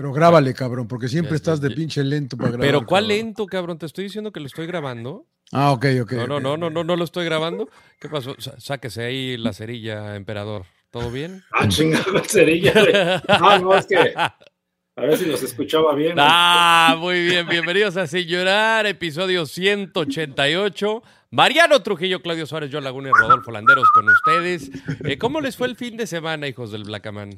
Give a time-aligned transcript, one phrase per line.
[0.00, 2.66] Pero grábale, cabrón, porque siempre estás de pinche lento para grabar.
[2.66, 3.18] Pero ¿cuál cabrón.
[3.18, 3.76] lento, cabrón?
[3.78, 5.26] Te estoy diciendo que lo estoy grabando.
[5.52, 6.12] Ah, ok, ok.
[6.12, 7.68] No, no, no, no, no, no lo estoy grabando.
[8.00, 8.34] ¿Qué pasó?
[8.38, 10.64] Sá- Sáquese ahí la cerilla, emperador.
[10.90, 11.42] ¿Todo bien?
[11.52, 13.22] Ah, chingada cerilla.
[13.28, 16.14] Ah, no, es que a ver si nos escuchaba bien.
[16.18, 17.46] Ah, muy bien.
[17.46, 21.02] Bienvenidos a Sin Llorar, episodio 188.
[21.30, 24.70] Mariano Trujillo, Claudio Suárez, John Laguna y Rodolfo Landeros con ustedes.
[25.04, 27.30] Eh, ¿Cómo les fue el fin de semana, hijos del Blackaman?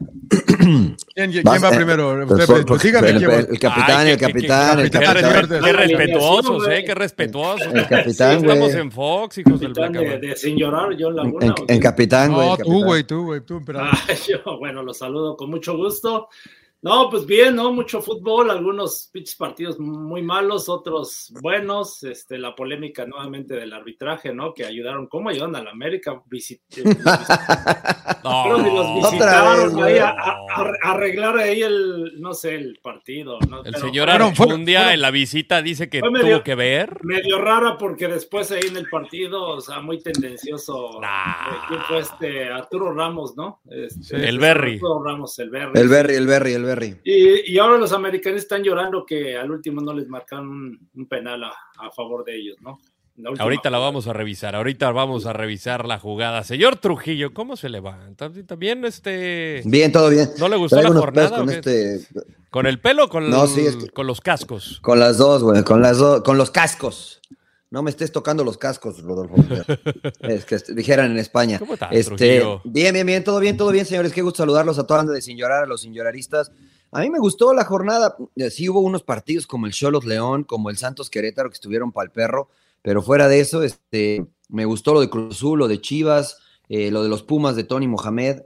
[1.18, 2.24] ¿Quién, quién Vas, va eh, primero?
[2.28, 3.34] pues, Usted, pues, pues, dígame el, quién va.
[3.34, 5.48] el- el capitán, Ay, el capitán, qué- el qué, capitán.
[5.48, 6.78] Qué qué respetuosos, güey.
[6.78, 6.84] ¿eh?
[6.84, 7.66] Qué respetuosos.
[7.74, 8.76] El capitán, Estamos güey.
[8.80, 11.46] en Fox, hijos del Capitán de, de sin llorar, yo Laguna.
[11.46, 11.74] En, ¿o qué?
[11.74, 12.46] en capitán, güey.
[12.46, 12.84] No, el tú, capitán.
[12.86, 13.88] güey, tú, güey, tú, emperador.
[14.08, 16.28] Ah, yo, bueno, los saludo con mucho gusto.
[16.80, 17.72] No, pues bien, ¿no?
[17.72, 22.04] Mucho fútbol, algunos pinches partidos muy malos, otros buenos.
[22.04, 24.54] Este, la polémica nuevamente del arbitraje, ¿no?
[24.54, 26.22] Que ayudaron, ¿cómo ayudan a la América?
[26.30, 26.60] Visit-
[28.24, 29.98] No, Creo que los Otra visitaron vez, ahí güey.
[29.98, 30.36] a, a-
[30.84, 33.38] a arreglar ahí el, no sé, el partido.
[33.48, 33.58] ¿no?
[33.58, 34.24] El Pero señor fueron-
[34.92, 36.98] en la visita dice que medio- tuvo que ver.
[37.02, 41.00] Medio rara porque después ahí en el partido, o sea, muy tendencioso.
[41.00, 41.66] Nah.
[41.68, 42.48] ¿Quién fue este?
[42.50, 43.60] Arturo Ramos, ¿no?
[43.68, 44.74] Este, El Berry.
[44.74, 45.72] Arturo Ramos, el Berry.
[45.80, 46.67] El Berry, el Berry, el Berry.
[47.04, 51.06] Y, y ahora los americanos están llorando que al último no les marcaron un, un
[51.06, 52.78] penal a, a favor de ellos, ¿no?
[53.16, 56.44] La Ahorita la vamos a revisar, ahorita vamos a revisar la jugada.
[56.44, 58.30] Señor Trujillo, ¿cómo se levanta?
[58.46, 60.28] También este Bien, todo bien.
[60.38, 61.36] ¿No le gustó Traigo la jornada?
[61.36, 62.06] con este,
[62.50, 64.78] ¿Con el pelo o con, No, sí, es que- con los cascos?
[64.82, 67.20] con las dos, güey, con las dos, con los cascos.
[67.70, 69.36] No me estés tocando los cascos, Rodolfo.
[70.20, 71.58] es que dijeran en España.
[71.58, 72.62] ¿Cómo estás, Este, Trujillo?
[72.64, 74.12] bien, bien, bien, todo bien, todo bien, señores.
[74.12, 76.50] Qué gusto saludarlos a toda de Sin Llorar, a los Sin Lloraristas.
[76.92, 78.16] A mí me gustó la jornada.
[78.36, 81.92] Eh, Sí hubo unos partidos como el Cholos León, como el Santos Querétaro, que estuvieron
[81.92, 82.48] para el perro,
[82.80, 86.38] pero fuera de eso, este, me gustó lo de Cruz Azul, lo de Chivas,
[86.70, 88.42] eh, lo de los Pumas de Tony Mohamed.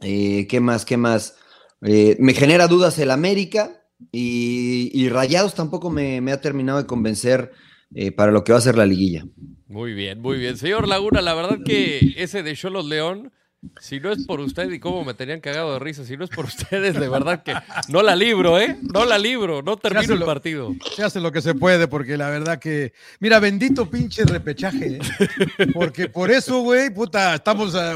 [0.00, 0.84] Eh, ¿Qué más?
[0.84, 1.36] ¿Qué más?
[1.80, 6.86] Eh, me genera dudas el América y, y Rayados tampoco me, me ha terminado de
[6.86, 7.52] convencer
[7.94, 9.24] eh, para lo que va a ser la liguilla.
[9.68, 10.56] Muy bien, muy bien.
[10.56, 13.32] Señor Laguna, la verdad que ese de Cholos León,
[13.80, 16.30] si no es por usted y cómo me tenían cagado de risa, si no es
[16.30, 17.54] por ustedes, de verdad que
[17.88, 18.78] no la libro, ¿eh?
[18.82, 20.74] No la libro, no termino el partido.
[20.94, 22.92] Se hace lo que se puede, porque la verdad que.
[23.20, 25.66] Mira, bendito pinche repechaje, ¿eh?
[25.72, 27.74] Porque por eso, güey, puta, estamos.
[27.74, 27.94] eh,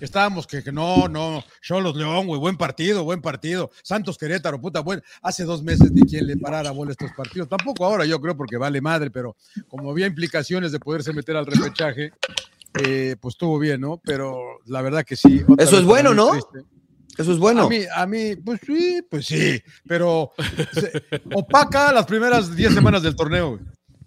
[0.00, 1.44] estábamos que, que no, no.
[1.62, 3.70] Cholos León, güey, buen partido, buen partido.
[3.82, 5.02] Santos Querétaro, puta, buen.
[5.22, 7.48] Hace dos meses ni quien le parara bola estos partidos.
[7.48, 9.36] Tampoco ahora, yo creo, porque vale madre, pero
[9.68, 12.12] como había implicaciones de poderse meter al repechaje,
[12.74, 14.00] eh, pues estuvo bien, ¿no?
[14.04, 15.42] Pero la verdad que sí.
[15.58, 16.30] Eso es bueno, ¿no?
[16.30, 16.60] triste.
[17.16, 17.64] Eso es bueno.
[17.64, 20.30] A mí, a mí, pues sí, pues sí, pero
[20.72, 21.02] se-
[21.34, 23.50] opaca las primeras 10 semanas del torneo.
[23.50, 23.60] güey.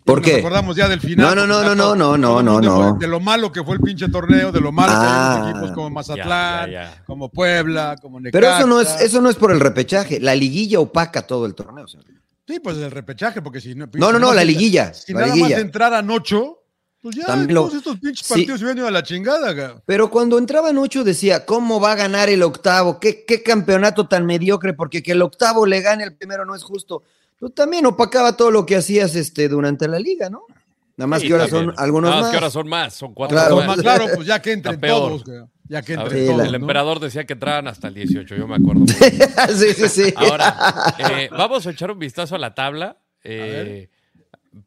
[0.06, 0.40] ¿Por Nos qué?
[0.40, 1.36] acordamos ya del final.
[1.36, 2.94] No, no, no, no, no, no, no, no.
[2.98, 5.50] De lo malo que fue el pinche torneo, de lo malo que hay Ah.
[5.52, 7.04] equipos como Mazatlán, Ya, ya, ya.
[7.06, 8.40] como Puebla, como Necaxa.
[8.40, 10.20] Pero eso no es, eso no es por el repechaje.
[10.20, 11.88] La liguilla opaca todo el torneo.
[11.88, 12.06] señor.
[12.48, 13.88] Sí, pues el repechaje, porque si no.
[13.94, 14.92] No, no, no, la liguilla.
[14.94, 15.58] Si la nada liguilla.
[15.58, 16.61] más entraran ocho,
[17.02, 18.34] pues ya También lo- todos estos pinches Sí.
[18.34, 19.54] partidos se hubieran ido a la chingada.
[19.54, 19.82] güey.
[19.86, 23.00] Pero cuando entraban ocho decía, ¿cómo va a ganar el octavo?
[23.00, 24.74] ¿Qué, qué campeonato tan mediocre?
[24.74, 27.04] Porque que el octavo le gane al primero no es justo.
[27.40, 30.44] Tú también opacaba todo lo que hacías este, durante la liga, ¿no?
[30.98, 31.72] Nada más Sí, que ahora también.
[31.76, 33.56] son algunos Nada más que ahora son más, son cuatro Claro.
[33.56, 33.82] Pues más.
[33.82, 35.24] claro, pues ya que entren todos.
[35.68, 36.42] Ya que ver, Sí, todos.
[36.46, 36.58] el ¿no?
[36.58, 38.84] emperador decía que entraban hasta el 18, yo me acuerdo.
[39.56, 40.14] sí, sí, sí.
[40.18, 43.90] Ahora, eh, vamos a echar un vistazo a la tabla eh,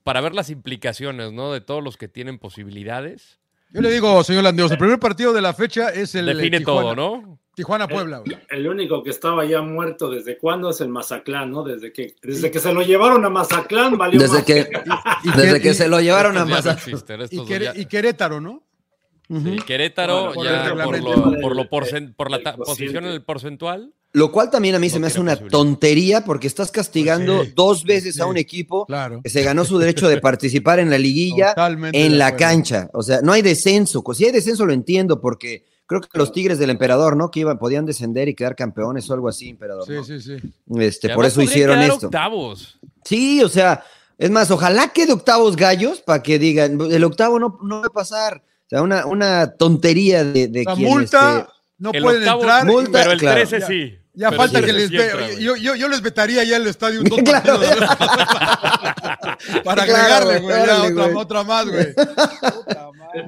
[0.02, 1.52] para ver las implicaciones, ¿no?
[1.52, 3.38] De todos los que tienen posibilidades.
[3.70, 6.94] Yo le digo, señor Landeos, el primer partido de la fecha es el Define Tijuana,
[6.94, 7.38] todo, ¿no?
[7.56, 8.22] Tijuana-Puebla.
[8.50, 11.62] El único que estaba ya muerto desde cuándo es el Mazatlán, ¿no?
[11.64, 14.44] Desde que, desde que se lo llevaron a Mazatlán, valió Desde más.
[14.44, 14.68] que,
[15.24, 16.76] y desde que- que y- se lo llevaron a ya no Mazatlán.
[16.76, 17.20] existen,
[17.80, 18.62] Y, Querétaro, ¿no?
[19.28, 21.68] sí, Querétaro, Por ya por lo, por, lo
[22.16, 23.92] por la ta- posición en el porcentual.
[24.14, 27.52] Lo cual también a mí se me hace una tontería porque estás castigando Pues sí,
[27.56, 29.20] dos veces a un equipo Claro.
[29.22, 32.88] que se ganó su derecho de participar en la liguilla Totalmente en la cancha.
[32.92, 34.04] O sea, no hay descenso.
[34.14, 37.30] Si hay descenso lo entiendo porque creo que los Tigres del Emperador, ¿no?
[37.32, 39.84] Que iban, podían descender y quedar campeones o algo así, Emperador.
[39.84, 40.04] Sí, ¿no?
[40.04, 40.36] sí, sí.
[40.78, 42.06] Este, por eso hicieron esto.
[42.06, 42.78] octavos.
[43.04, 43.82] Sí, o sea,
[44.16, 47.88] es más, ojalá que de octavos gallos para que digan, el octavo no, no va
[47.88, 48.44] a pasar.
[48.66, 52.40] O sea, una, una tontería de, de La quien, multa, este, no el pueden octavo,
[52.42, 52.64] entrar.
[52.66, 53.40] multa, pero el claro.
[53.40, 53.98] 13 Ya- sí.
[54.16, 55.12] Ya Pero falta que 13 les ve.
[55.12, 55.42] güey.
[55.42, 57.58] yo, yo, yo les vetaría ya el estadio un dos Claro.
[59.64, 59.92] Para Claro,
[60.30, 60.56] agregarle, güey, güey.
[60.56, 61.16] ya órale, otra, güey.
[61.16, 61.86] otra más, güey.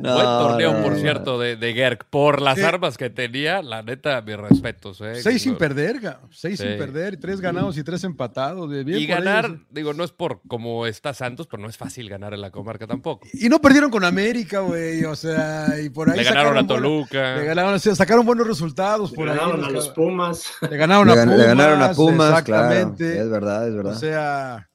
[0.01, 0.99] No, Buen torneo, no, por no.
[0.99, 2.07] cierto, de, de Gerg.
[2.11, 2.63] Por las Sí.
[2.65, 5.01] armas que tenía, la neta, mis respetos.
[5.01, 5.15] Eh.
[5.23, 6.67] Seis sin perder, ga- seis Sí.
[6.67, 8.69] sin perder, y tres ganados y tres empatados.
[8.69, 9.59] bien Y ganar, ellos.
[9.71, 12.89] digo, no es por como está Santos, pero no es fácil ganar en la comarca
[12.89, 13.29] tampoco.
[13.33, 15.05] Y no perdieron con América, güey.
[15.05, 17.37] O sea, y por ahí Le ganaron a sacaron buenos- Toluca.
[17.37, 20.47] Le ganaron, o sea, sacaron buenos resultados Le ganaron los a los Pumas.
[20.69, 21.39] Le ganaron Le, a Pumas.
[21.39, 22.65] le ganaron a Pumas, claro.
[22.73, 23.19] Exactamente.
[23.21, 23.93] Es verdad, es verdad.
[23.93, 24.69] O sea,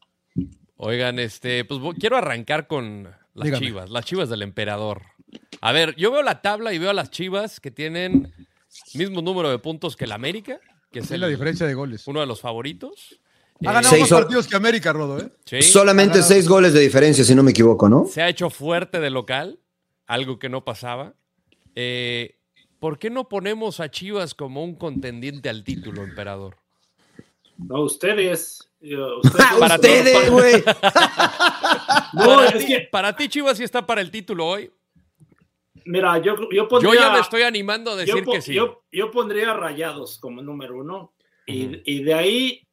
[0.78, 3.04] Oigan, este, pues quiero arrancar con
[3.34, 3.66] las Dígame.
[3.68, 5.04] chivas, las chivas del emperador.
[5.62, 8.34] A ver, yo veo la tabla y veo a las chivas que tienen
[8.96, 10.60] mismo número de puntos que el América,
[10.92, 12.08] que es es el- la diferencia de goles.
[12.08, 13.20] uno de los favoritos.
[13.64, 15.30] Ha Eh, ganado Seis más partidos que América, Rodo, ¿eh?
[15.46, 16.28] sí, Solamente ganado.
[16.34, 18.08] seis goles de diferencia, si no me equivoco, ¿no?
[18.08, 19.60] se ha hecho fuerte de local,
[20.08, 21.14] algo que no pasaba.
[21.76, 22.40] Eh,
[22.82, 26.58] ¿Por qué no ponemos a Chivas como un contendiente al título, emperador?
[27.60, 28.68] No, ustedes.
[28.82, 30.64] yo- ustedes Para Ustedes, güey.
[32.14, 34.72] No, para, es ti, que, para ti, Chivas sí está para el título hoy.
[35.86, 36.96] mira, yo, yo Yo pondría.
[37.02, 38.54] ya me estoy animando a decir yo, que sí.
[38.56, 41.14] yo- yo pondría rayados como número uno.
[41.46, 42.68] Y de ahí,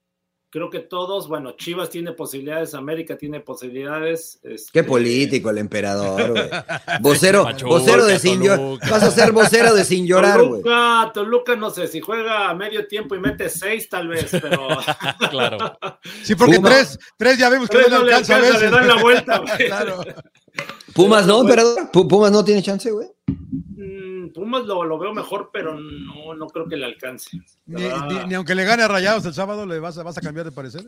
[0.50, 4.40] creo que todos, bueno, Chivas tiene posibilidades, América tiene posibilidades.
[4.42, 6.48] este, Qué político el emperador, güey.
[7.00, 8.78] Vocero, Pachuca, vocero de sin llorar.
[8.90, 10.62] Vas a ser vocero de sin llorar, güey.
[10.62, 14.68] Toluca, Toluca, no sé, si juega a medio tiempo y mete seis, tal vez, pero.
[15.30, 15.58] claro.
[16.22, 16.68] Sí, porque Puma.
[16.70, 18.70] tres, tres ya vemos que Tres no no le alcanza a alcanza, veces.
[18.72, 19.66] le dan la vuelta, güey.
[19.66, 20.00] claro.
[20.94, 21.90] Pumas no, emperador.
[21.92, 23.06] Pu- Pumas no tiene chance, güey.
[23.28, 27.38] Mm, Pumas lo, lo veo mejor, pero no, no creo que le alcance.
[27.66, 28.06] Ni, verdad.
[28.08, 30.46] ni- ni aunque le gane a Rayados el sábado, ¿le vas a, vas a cambiar
[30.46, 30.84] de parecer?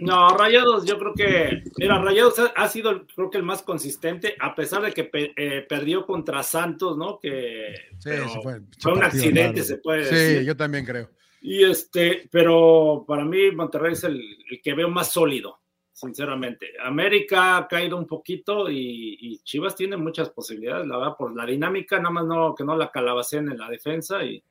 [0.00, 4.54] No, Rayados, yo creo que, mira, Rayados ha, sido, creo que el más consistente, a
[4.54, 7.18] pesar de que pe- eh, perdió contra Santos, ¿no?
[7.18, 8.60] Que Sí, sí fue.
[8.78, 10.42] fue un accidente, se puede Sí, decir.
[10.44, 11.10] yo también creo.
[11.40, 15.58] Y este, pero para mí Monterrey es el, el que veo más sólido,
[15.98, 16.68] sinceramente.
[16.80, 21.96] América ha caído un poquito y, Chivas tiene muchas posibilidades, la verdad, por la dinámica,
[21.96, 24.42] nada más no, que no la calabacen en la defensa y,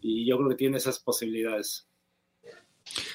[0.00, 1.87] y yo creo que tiene esas posibilidades.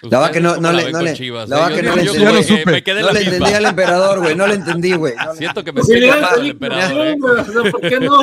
[0.03, 1.59] La va que no, ¿Ustedes no le, no con le, Chivas, la eh?
[1.61, 2.01] va Yo- que no yo le
[2.39, 2.43] entendí.
[2.59, 2.71] supe.
[2.71, 3.35] me quedé en No la le misma.
[3.35, 4.35] entendí al emperador, güey.
[4.35, 5.13] No le entendí, güey.
[5.15, 6.03] No Siento que me estoy
[6.49, 7.07] emperador.
[7.07, 7.15] ¿eh?
[7.71, 8.19] ¿por qué no?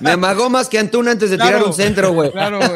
[0.00, 1.50] Me amagó más que Antuna antes de Claro.
[1.56, 2.30] tirar un centro, güey.
[2.32, 2.70] Claro, güey.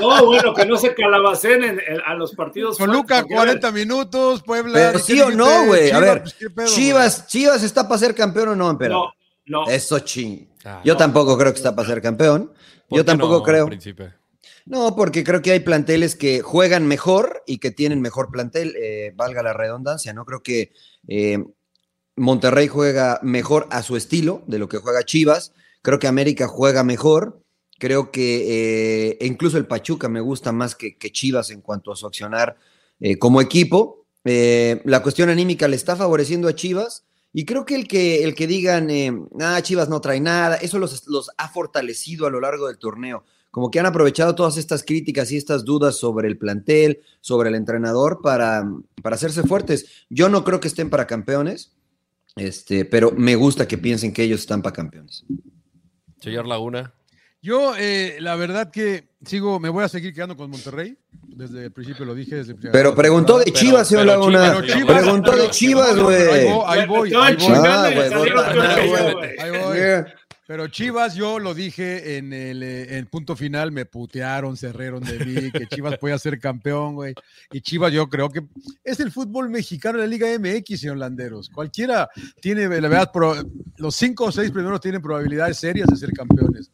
[0.00, 2.76] No, bueno, que no se calabacen en- en- a los partidos.
[2.78, 4.72] Toluca, fuertes, porque, 40 minutos, Puebla.
[4.74, 5.90] Pero ¿qué sí o no, güey.
[5.90, 6.24] A ver,
[6.54, 6.74] pues.
[6.74, 9.10] Chivas, Chivas está para ser campeón o no, emperador.
[9.46, 9.70] No, no.
[9.70, 10.48] Eso ching.
[10.64, 10.98] Ah, Yo no.
[10.98, 12.52] tampoco creo que está para ser campeón.
[12.88, 13.66] ¿Por Yo tampoco no, creo.
[13.66, 14.12] Príncipe?
[14.66, 19.12] No, porque creo que hay planteles que juegan mejor y que tienen mejor plantel, eh,
[19.14, 20.24] valga la redundancia, ¿no?
[20.24, 20.72] Creo que
[21.06, 21.44] eh,
[22.16, 25.52] Monterrey juega mejor a su estilo de lo que juega Chivas.
[25.82, 27.42] Creo que América juega mejor.
[27.78, 32.06] Creo que eh, incluso el Pachuca me gusta más que, Chivas en cuanto a su
[32.06, 32.56] accionar
[33.18, 34.06] como equipo.
[34.22, 37.04] La cuestión anímica le está favoreciendo a Chivas.
[37.34, 38.88] Y creo que el que, el que digan,
[39.40, 43.24] ah, Chivas no trae nada, eso los, los ha fortalecido a lo largo del torneo
[43.54, 47.54] como que han aprovechado todas estas críticas y estas dudas sobre el plantel, sobre el
[47.54, 48.68] entrenador para,
[49.00, 50.04] para hacerse fuertes.
[50.10, 51.70] Yo no creo que estén para campeones,
[52.34, 55.24] este, pero me gusta que piensen que ellos están para campeones.
[56.20, 56.94] Señor Laguna.
[57.40, 60.98] Yo, eh, la verdad que sigo, me voy a seguir quedando con Monterrey.
[61.28, 62.34] Desde el principio lo dije.
[62.34, 64.50] Desde el- Pero preguntó de Pero- Chivas, señor Laguna.
[64.50, 66.16] Chivas, Pero Chivas, Preguntó de Chivas, güey.
[66.66, 67.52] Ahí voy, ahí voy.
[69.38, 69.78] Ahí voy.
[70.46, 75.24] Pero Chivas, yo lo dije en el, eh, punto final, me putearon, se rieron de
[75.24, 77.14] mí, que Chivas podía ser campeón, güey.
[77.50, 78.44] Y Chivas, yo creo que
[78.82, 81.48] es el fútbol mexicano de la Liga MX, señor Landeros.
[81.48, 82.10] Cualquiera
[82.40, 83.10] tiene, la verdad,
[83.78, 86.70] los cinco o seis primeros tienen probabilidades serias de ser campeones.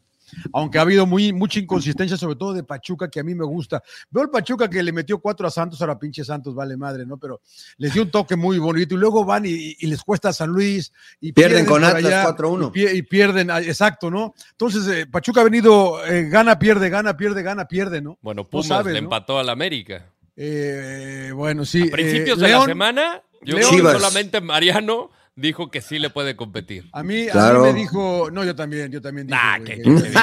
[0.53, 3.81] Aunque ha habido muy, mucha inconsistencia, sobre todo de Pachuca, que a mí me gusta.
[4.09, 7.17] Veo el Pachuca que le metió cuatro a Santos, ahora pinche Santos, vale madre, ¿no?
[7.17, 7.41] Pero
[7.77, 10.49] les dio un toque muy bonito y luego van y, y les cuesta a San
[10.49, 10.91] Luis.
[11.19, 12.67] Y Pierden con Atlas allá, 4-1.
[12.73, 14.33] y pie- Y pierden, ah, exacto, ¿no?
[14.51, 18.17] Entonces, eh, Pachuca ha venido, eh, gana, pierde, gana, pierde, gana, pierde, ¿no?
[18.21, 19.05] Bueno, Pumas sabes, le ¿no?
[19.05, 20.05] empató al América.
[20.35, 21.87] Eh, bueno, sí.
[21.87, 23.93] A principios eh, de la semana, yo León- creo que Chivas.
[23.93, 25.09] solamente Mariano
[25.41, 26.89] dijo que sí le puede competir.
[26.93, 27.61] A mí, a Claro.
[27.65, 29.37] mí me dijo, no, yo también, yo también dije.
[29.39, 30.13] Nah, güey, que- que- que digo, güey.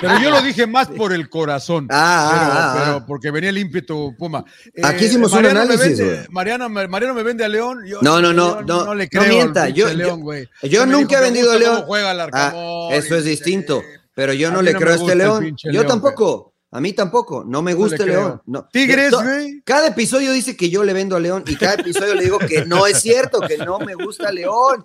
[0.00, 1.86] pero yo lo dije más por el corazón.
[1.90, 3.04] Ah, pero, ah, ah, pero ah.
[3.06, 4.44] porque venía el ímpetu Puma.
[4.74, 6.26] Eh, Aquí hicimos un Mariano me análisis, vende-.
[6.30, 7.80] Mariano, me- Mariano me vende a León.
[7.86, 9.22] yo- No, no, no, yo no, no le no creo.
[9.22, 10.48] al mienta, yo- León, güey.
[10.62, 11.82] Yo nunca dijo, he vendido a León.
[11.86, 13.82] Juega el Ah, Arcamón, eso es que- distinto.
[14.14, 15.56] Pero yo A no le no creo a este León.
[15.64, 16.53] Yo León, tampoco.
[16.74, 17.44] A mí tampoco.
[17.46, 18.04] No me gusta.
[18.04, 18.42] León.
[18.46, 18.68] No.
[18.72, 19.62] Tigres, güey.
[19.62, 22.64] Cada episodio dice que yo le vendo a León y cada episodio le digo que
[22.66, 24.84] no es cierto, que no me gusta León.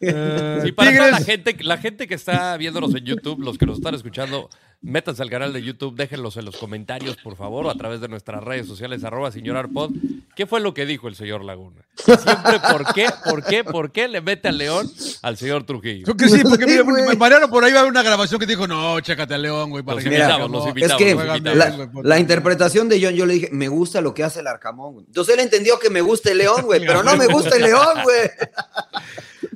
[0.00, 3.66] Eh, Sí, para toda la gente, la gente que está viéndonos en YouTube, los que
[3.66, 4.48] nos están escuchando,
[4.82, 8.08] Métanse al canal de YouTube, déjenlos en los comentarios, por favor, o a través de
[8.08, 9.90] nuestras redes sociales, arroba señor Arpod.
[10.34, 11.82] ¿Qué fue lo que dijo el señor Laguna?
[11.96, 14.90] Siempre, ¿por qué, por qué, por qué le mete al león
[15.20, 16.04] al señor Trujillo?
[16.04, 17.14] Creo que sí, porque Sí, mira.
[17.14, 19.82] Mariano por ahí va a haber una grabación que dijo, no, chécate al León, güey.
[19.82, 21.00] para Los que invitamos, veas los invitamos.
[21.02, 21.58] Es que los invitamos.
[21.58, 22.08] la, güey, puta.
[22.08, 24.94] la interpretación de John, yo le dije, me gusta lo que hace el Arcamón.
[24.94, 25.06] güey.
[25.06, 27.98] Entonces él entendió que me gusta el León, güey, pero no me gusta el León,
[28.02, 28.30] güey.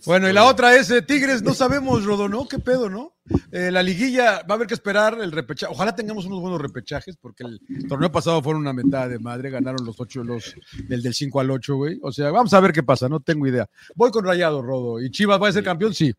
[0.06, 2.46] Bueno, y la otra es eh, Tigres, no sabemos, Rodo, ¿no?
[2.46, 3.14] ¿Qué pedo, no?
[3.52, 5.72] Eh, la liguilla va a haber que esperar el repechaje.
[5.72, 9.84] Ojalá tengamos unos buenos repechajes, porque el torneo pasado fueron una mentada de madre, ganaron
[9.84, 10.54] los ocho, los
[10.88, 11.98] del, del 5 al 8, güey.
[12.02, 13.66] O sea, vamos a ver qué pasa, no tengo idea.
[13.94, 15.00] Voy con Rayado, Rodo.
[15.00, 15.94] ¿Y Chivas va a ser campeón?
[15.94, 16.12] Sí.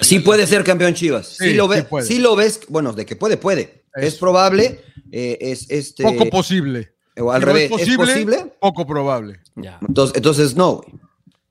[0.00, 1.28] Sí puede ser campeón Chivas.
[1.28, 2.06] Sí, Sí, lo, sí ve, puede.
[2.06, 3.84] sí lo ves, bueno, de que puede, puede.
[3.94, 4.80] Es probable,
[5.12, 6.02] eh, es este...
[6.02, 6.94] Poco posible.
[7.16, 8.52] o al Si no revés, ¿es posible?
[8.60, 9.40] Poco probable.
[9.54, 9.78] Ya.
[9.86, 10.88] Entonces, entonces no, güey.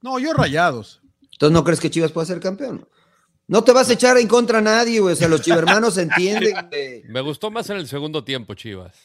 [0.01, 1.01] No, yo Rayados.
[1.37, 2.87] Entonces no crees que Chivas pueda ser campeón.
[3.47, 5.13] No te vas a echar en contra a nadie, güey.
[5.13, 7.03] O sea, los chivermanos se entienden, güey.
[7.03, 8.95] Me gustó más en el segundo tiempo, Chivas.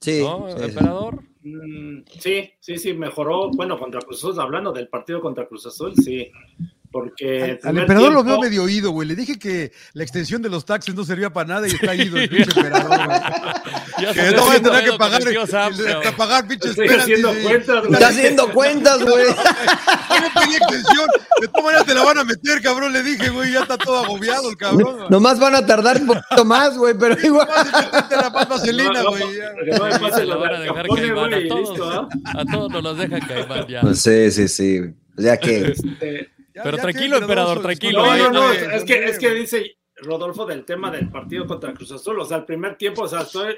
[0.00, 0.64] Sí, ¿No, sí, sí.
[0.66, 1.22] emperador?
[1.42, 3.50] Mm, Sí, sí, sí, mejoró.
[3.50, 6.30] Bueno, contra Cruz Azul, hablando del partido contra Cruz Azul, sí.
[6.90, 7.44] Porque.
[7.44, 9.06] el Al, emperador lo veo medio oído, güey.
[9.08, 12.16] Le dije que la extensión de los taxis no servía para nada y está ido
[12.16, 13.18] el pinche emperador, güey.
[14.14, 17.92] Que no voy a tener que pagar, pero- hasta pagar pinches Estoy haciendo cuentas, güey.
[17.94, 19.26] Está haciendo cuentas, güey.
[20.08, 21.08] Yo no pedí extensión.
[21.40, 22.92] De todas maneras te la van a meter, cabrón.
[22.92, 25.06] Le dije, güey, ya está todo agobiado el cabrón.
[25.10, 27.48] Nomás van a tardar un poquito más, güey, pero igual.
[27.92, 31.70] Métete la paz vaselina, No, no, no van a dejar caimán todos.
[31.70, 32.08] listo.
[32.24, 33.80] A todos nos los deja caimán ya.
[33.80, 34.80] Pues sí, sí, sí.
[35.16, 35.74] O sea que.
[36.58, 40.44] Ya- Pero ya tranquilo, emperador, tranquilo, no, no, no es que, es que dice Rodolfo
[40.46, 42.18] del tema del partido contra Cruz Azul.
[42.20, 43.54] O sea, el primer tiempo, o sea, estoy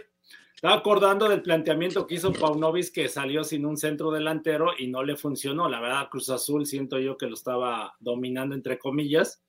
[0.54, 5.02] estaba acordando del planteamiento que hizo Paunovis que salió sin un centro delantero y no
[5.02, 5.68] le funcionó.
[5.70, 9.42] La verdad, Cruz Azul siento yo que lo estaba dominando entre comillas.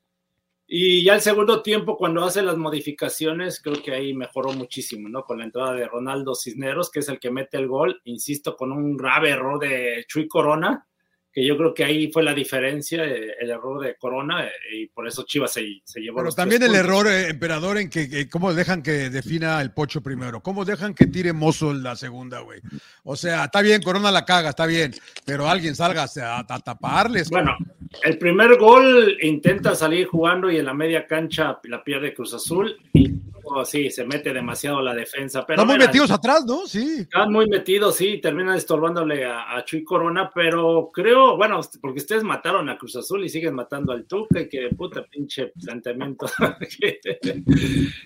[0.74, 5.24] Y ya el segundo tiempo, cuando hace las modificaciones, creo que ahí mejoró muchísimo, ¿no?
[5.26, 8.72] Con la entrada de Ronaldo Cisneros, que es el que mete el gol, insisto, con
[8.72, 10.88] un grave error de Chuy Corona,
[11.32, 14.88] que yo creo que ahí fue la diferencia, eh, el error de Corona, eh, y
[14.88, 18.10] por eso Chivas se, se llevó Pero los también el error, eh, emperador, en que,
[18.10, 22.42] que cómo dejan que defina el pocho primero, cómo dejan que tire Mozo la segunda,
[22.42, 22.62] güey.
[23.04, 24.94] O sea, está bien, Corona la caga, está bien,
[25.26, 27.30] pero alguien salga a, a taparles.
[27.30, 27.56] Bueno,
[28.04, 32.78] el primer gol intenta salir jugando y en la media cancha la pierde Cruz Azul
[32.94, 35.46] y luego, sí, se mete demasiado la defensa.
[35.46, 36.66] Pero Están muy mira, metidos atrás, ¿no?
[36.66, 37.02] Sí.
[37.02, 42.24] Están muy metidos, sí, terminan estorbándole a, a Chuy Corona, pero creo, bueno, porque ustedes
[42.24, 46.28] mataron a Cruz Azul y siguen matando al Tuca, que puta pinche planteamiento,
[46.80, 47.00] que,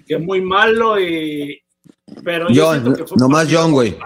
[0.06, 1.62] que muy malo y...
[2.24, 3.98] Pero yo John, siento que fue nomás John, güey.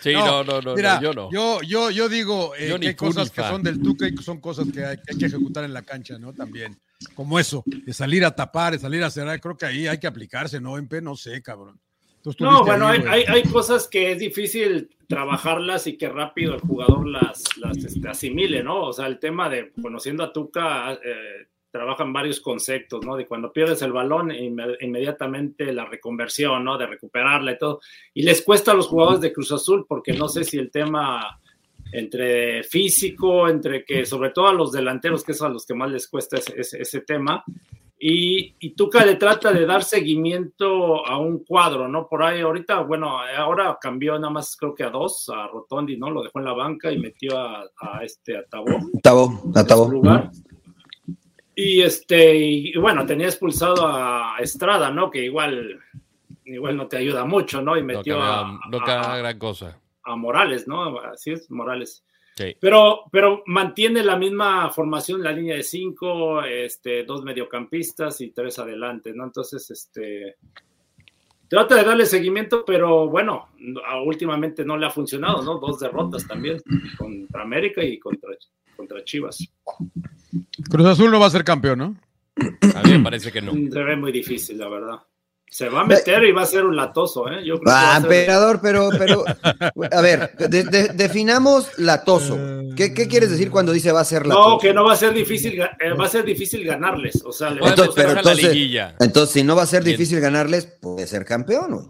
[0.00, 1.30] Sí, no, no, no, Mira, no, yo no.
[1.30, 4.40] Yo, yo, yo digo eh, Yo que hay cosas que son del Tuca y son
[4.40, 6.32] cosas que hay, que hay que ejecutar en la cancha, ¿no?
[6.32, 6.78] También.
[7.14, 10.06] Como eso, de salir a tapar, de salir a cerrar, creo que ahí hay que
[10.06, 10.78] aplicarse, ¿no?
[10.78, 11.80] En P, no sé, cabrón.
[12.40, 16.60] No, bueno, ahí, hay, hay, hay cosas que es difícil trabajarlas y que rápido el
[16.60, 18.86] jugador las, las este, asimile, ¿no?
[18.86, 23.16] O sea, el tema de conociendo a Tuca, eh, trabajan varios conceptos, ¿no?
[23.16, 26.76] De cuando pierdes el balón, inme- inmediatamente la reconversión, ¿no?
[26.78, 27.80] De recuperarla y todo.
[28.14, 31.38] Y les cuesta a los jugadores de Cruz Azul porque no sé si el tema
[31.92, 35.90] entre físico, entre que, sobre todo a los delanteros, que es a los que más
[35.90, 37.44] les cuesta ese, ese- ese tema,
[37.98, 42.06] y, y Tuca le trata de dar seguimiento a un cuadro, ¿no?
[42.08, 46.10] Por ahí, ahorita, bueno, ahora cambió nada más creo que a dos, a Rotondi, ¿no?
[46.10, 48.66] Lo dejó en la banca y metió a, a este, a Tabó
[49.02, 49.88] Tabó, su Tabó.
[49.90, 50.30] lugar.
[51.58, 55.10] Y este, y, bueno, tenía expulsado a Estrada, ¿no?
[55.10, 55.80] Que igual,
[56.44, 57.78] igual no te ayuda mucho, ¿no?
[57.78, 59.80] Y metió a, no a- caga gran cosa.
[60.04, 60.98] a Morales, ¿no?
[61.00, 62.04] Así es, Morales.
[62.36, 62.54] Sí.
[62.60, 68.58] Pero, pero mantiene la misma formación, la línea de cinco, este, dos mediocampistas y tres
[68.58, 69.24] adelante, ¿no?
[69.24, 70.36] Entonces, este,
[71.48, 73.48] trata de darle seguimiento, pero bueno,
[74.04, 75.58] últimamente no le ha funcionado, ¿no?
[75.58, 76.60] Dos derrotas también,
[76.98, 78.28] contra América y contra,
[78.76, 79.38] contra Chivas.
[80.70, 81.96] Cruz Azul no va a ser campeón, ¿no?
[82.74, 83.52] A mí me parece que no.
[83.52, 84.96] Se ve muy difícil, la verdad.
[85.48, 87.36] Se va a meter y va a ser un latoso, ¿eh?
[87.46, 89.24] Yo creo que va Ah, emperador, pero, pero,
[89.92, 92.36] a ver, de- de- definamos latoso.
[92.76, 94.50] ¿Qué, ¿Qué quieres decir cuando dice va a ser latoso?
[94.50, 97.22] No, que no va a ser difícil, eh, va a ser difícil ganarles.
[97.24, 98.96] O sea, le va a Entonces, pero a la entonces- liguilla.
[98.98, 99.96] Entonces, si no va a ser Bien.
[99.96, 101.86] difícil ganarles, puede ser campeón, güey.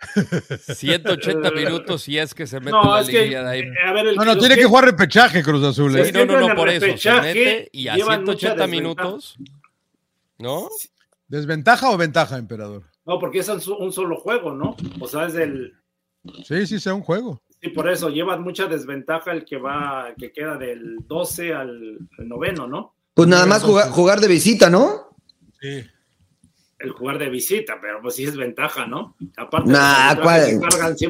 [0.00, 3.60] 180 minutos si es que se mete en No, la es que, de ahí.
[3.60, 5.92] eh, a ver, el, No, no, tiene que jugar repechaje Cruz Azul.
[5.92, 6.04] Sí, ¿eh?
[6.06, 6.80] Sí, no, no, no, por eso.
[6.80, 8.70] Se repechaje, mete y a llevan mucha 180 desventaja.
[9.08, 9.36] minutos.
[10.38, 10.68] ¿No?
[11.26, 12.84] ¿Desventaja o ventaja, emperador?
[13.04, 14.76] No, porque es un so- un solo juego, ¿no?
[15.00, 15.74] O sea, es el.
[16.44, 17.42] Sí, sí, sea un juego.
[17.60, 22.28] Sí, por eso llevan mucha desventaja el que va, que queda del 12 al, al
[22.28, 22.94] noveno, ¿no?
[23.14, 25.16] Pues nada más jugar, jugar de visita, ¿no?
[25.60, 25.84] Sí.
[26.78, 29.16] El jugar de visita, pero pues sí es ventaja, ¿no?
[29.36, 30.60] Aparte, Nah, ¿cuál?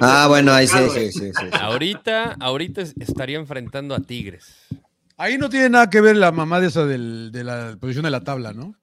[0.01, 1.59] Ah, bueno, ahí sí, sí, sí, sí, sí.
[1.61, 4.67] Ahorita, ahorita estaría enfrentando a Tigres.
[5.17, 8.11] Ahí no tiene nada que ver la mamá de esa del- de la posición de
[8.11, 8.75] la tabla, ¿no?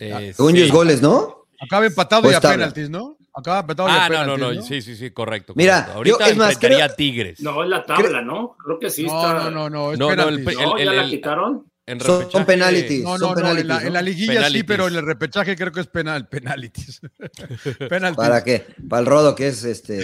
[0.00, 0.66] Eh, Según yo sí.
[0.66, 1.46] es goles, ¿no?
[1.60, 2.56] Acaba empatado Pues y a tabla.
[2.56, 3.16] penaltis, ¿no?
[3.34, 5.52] Acaba empatado y a Ah, no, no, penaltis, no, sí, sí, sí, correcto.
[5.56, 5.96] Mira, correcto.
[5.96, 7.40] ahorita yo, es más, enfrentaría creo- a Tigres.
[7.40, 8.56] No, es la tabla, ¿no?
[8.62, 9.34] Creo que sí No, está.
[9.44, 10.58] no, no, no, es No, no, el penaltis.
[10.66, 11.66] No, el- ya el- la quitaron.
[11.88, 13.02] En Son repechaje-.
[13.02, 14.06] No, son no, en la, en la ¿no?
[14.06, 17.00] liguilla sí, pero en el repechaje creo que es penal, penaltis.
[18.16, 18.66] ¿Para qué?
[18.88, 20.02] Para el rodo, que es este.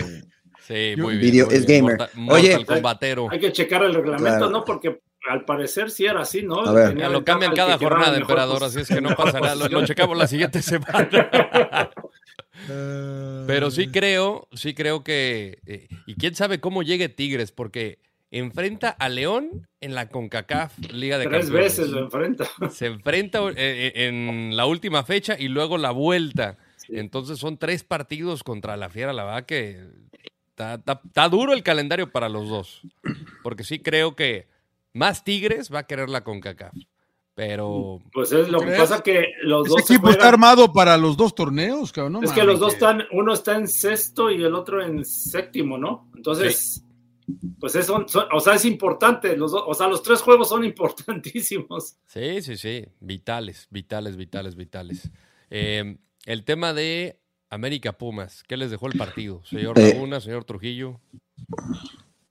[0.67, 1.21] Sí, muy bien.
[1.33, 1.85] Video- muy es bien.
[1.87, 1.99] gamer.
[2.15, 2.51] Mortal- Oye.
[2.57, 3.29] Mortal Combatero.
[3.31, 4.51] Hay que checar el reglamento, Claro.
[4.51, 4.65] ¿no?
[4.65, 6.61] Porque al parecer sí era así, ¿no?
[6.65, 6.97] A ver.
[7.11, 9.27] Lo cambian cada jornada, emperador, así es que no posición.
[9.27, 9.55] pasa nada.
[9.57, 11.91] Lo, lo checamos la siguiente semana.
[13.47, 15.59] Pero sí creo, sí creo que.
[15.67, 17.99] eh, y quién sabe cómo llegue Tigres, porque
[18.33, 21.77] enfrenta a León en la CONCACAF Liga de Tres Campeones.
[21.79, 22.47] veces lo enfrenta.
[22.71, 26.59] Se enfrenta eh, eh, en la última fecha y luego la vuelta.
[26.89, 29.13] Entonces son tres partidos contra la Fiera.
[29.13, 29.81] La verdad que
[30.49, 32.81] está, está- está duro el calendario para los dos.
[33.43, 34.49] Porque sí creo que
[34.95, 36.75] más Tigres va a querer la CONCACAF.
[37.35, 40.99] Pero Pues es lo que pasa que los Ese dos equipo está juegan- armado para
[40.99, 42.13] los dos torneos, cabrón.
[42.15, 45.79] no Es que los dos están, uno está en sexto y el otro en séptimo,
[45.79, 46.11] ¿no?
[46.15, 46.85] Entonces,
[47.61, 50.65] pues es, son- son- o sea, es importante, los o sea, los tres juegos son
[50.65, 51.97] importantísimos.
[52.07, 52.87] sí, sí, sí.
[53.01, 55.11] Vitales, vitales, vitales, vitales.
[55.51, 57.19] Eh, el tema de
[57.51, 58.43] América Pumas.
[58.49, 59.43] ¿Qué les dejó el partido?
[59.45, 59.93] Señor Eh.
[59.93, 61.01] Laguna, señor Trujillo.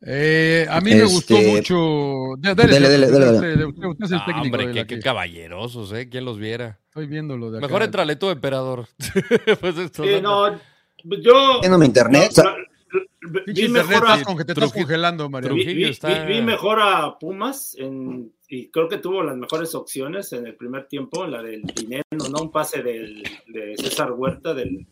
[0.03, 2.35] Eh, a mí me Este- gustó mucho.
[2.39, 4.87] De- dele, Dele, dele, usted- dele, usted- usted- usted es el Ah, técnico hombre, qué,
[4.87, 6.09] qué caballerosos, ¿eh?
[6.09, 6.79] ¿Quién los viera?
[6.87, 7.67] Estoy viéndolo de acá.
[7.67, 8.87] Mejor entrale tú, emperador.
[9.61, 10.59] pues esto Sí, no- no,
[11.21, 12.31] yo Viéndome internet.
[12.37, 12.55] la- la-
[13.47, 15.49] vi mejor a, con que te estás congelando, María.
[15.51, 19.37] vi- Trujillo vi- está- vi- vi mejor a Pumas en- y creo que tuvo las
[19.37, 24.11] mejores opciones en el primer tiempo, la del dinero, no un pase del, de César
[24.11, 24.85] Huerta, del,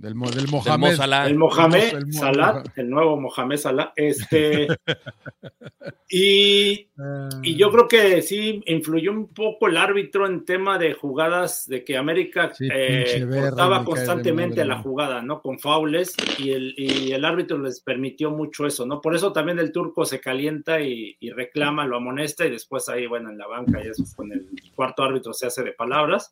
[0.00, 0.90] Del, mo- del Del Mohamed.
[0.90, 1.26] Mo Salah.
[1.26, 3.92] El Mohamed El Mo- Salah, el nuevo Mohamed Salah.
[3.94, 4.66] Este,
[6.08, 7.28] y, Ah.
[7.42, 11.84] y yo creo que sí influyó un poco el árbitro en tema de jugadas, de
[11.84, 14.82] que América Sí, eh, cortaba constantemente la ¿no?
[14.82, 15.40] jugada, ¿no?
[15.40, 19.00] Con faules y el, y el árbitro les permitió mucho eso, ¿no?
[19.00, 23.06] Por eso también el turco se calienta y, y reclama, lo amonesta y después ahí,
[23.06, 26.30] bueno, en la banca y eso con el cuarto árbitro se hace de palabras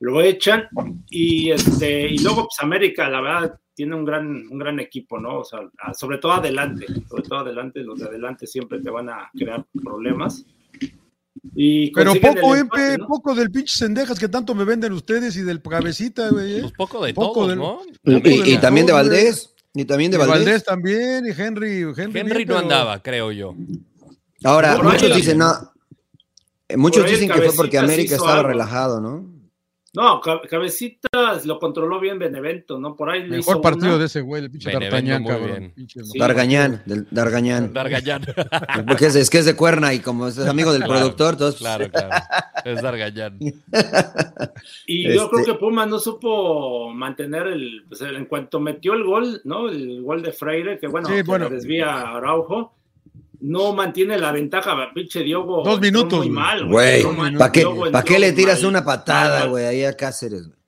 [0.00, 0.66] lo echan
[1.08, 5.38] y este y luego pues América la verdad tiene un gran un gran equipo no
[5.40, 9.08] o sea a- sobre todo adelante sobre todo adelante los de adelante siempre te van
[9.10, 10.44] a crear problemas
[11.54, 12.54] y Pero poco,
[12.98, 13.06] ¿no?
[13.06, 16.56] poco del pinche Sendejas que tanto me venden ustedes y del cabecita, güey.
[16.56, 16.60] ¿eh?
[16.62, 17.80] Pues poco de Poco todos, del- ¿no?
[18.04, 19.54] Y, También y de también Valdés.
[19.72, 20.36] Y también de Y Valdés.
[20.44, 21.80] Valdés también, y Henry.
[21.82, 23.54] Henry, Henry bien, no pero- andaba, creo yo.
[24.44, 25.52] Ahora, Por muchos dicen, no.
[26.76, 28.48] Muchos dicen que fue porque América estaba algo.
[28.48, 29.39] relajado, ¿no?
[29.92, 33.98] No Ca- cabecitas lo controló bien Benevento no por ahí le Mejor hizo partido una.
[33.98, 35.58] de ese güey, el pinche Benevento D'Artagnan, cabrón.
[35.58, 35.72] bien.
[35.74, 36.18] pinche Sí.
[36.18, 37.72] Dargañán, del Dargañán.
[37.72, 38.22] Dargallán.
[38.86, 41.60] Porque es, es que es de Cuerna y como es amigo del Claro, productor, entonces
[41.60, 42.10] Claro, claro.
[42.64, 43.38] Es Dargallán.
[44.86, 49.04] y Este- yo creo que Pumas no supo mantener el, pues, en cuanto metió el
[49.04, 51.48] gol no el gol de Freire que bueno, Sí, que bueno.
[51.48, 52.74] desvía a Araujo
[53.40, 55.62] no mantiene la ventaja, pinche Diogo.
[55.64, 56.30] Dos minutos, Muy güey.
[56.30, 57.02] mal, Güey,
[57.38, 58.70] ¿para qué, pa' qué le tiras mal.
[58.70, 60.46] una patada, güey, ahí a Cáceres?
[60.46, 60.58] güey?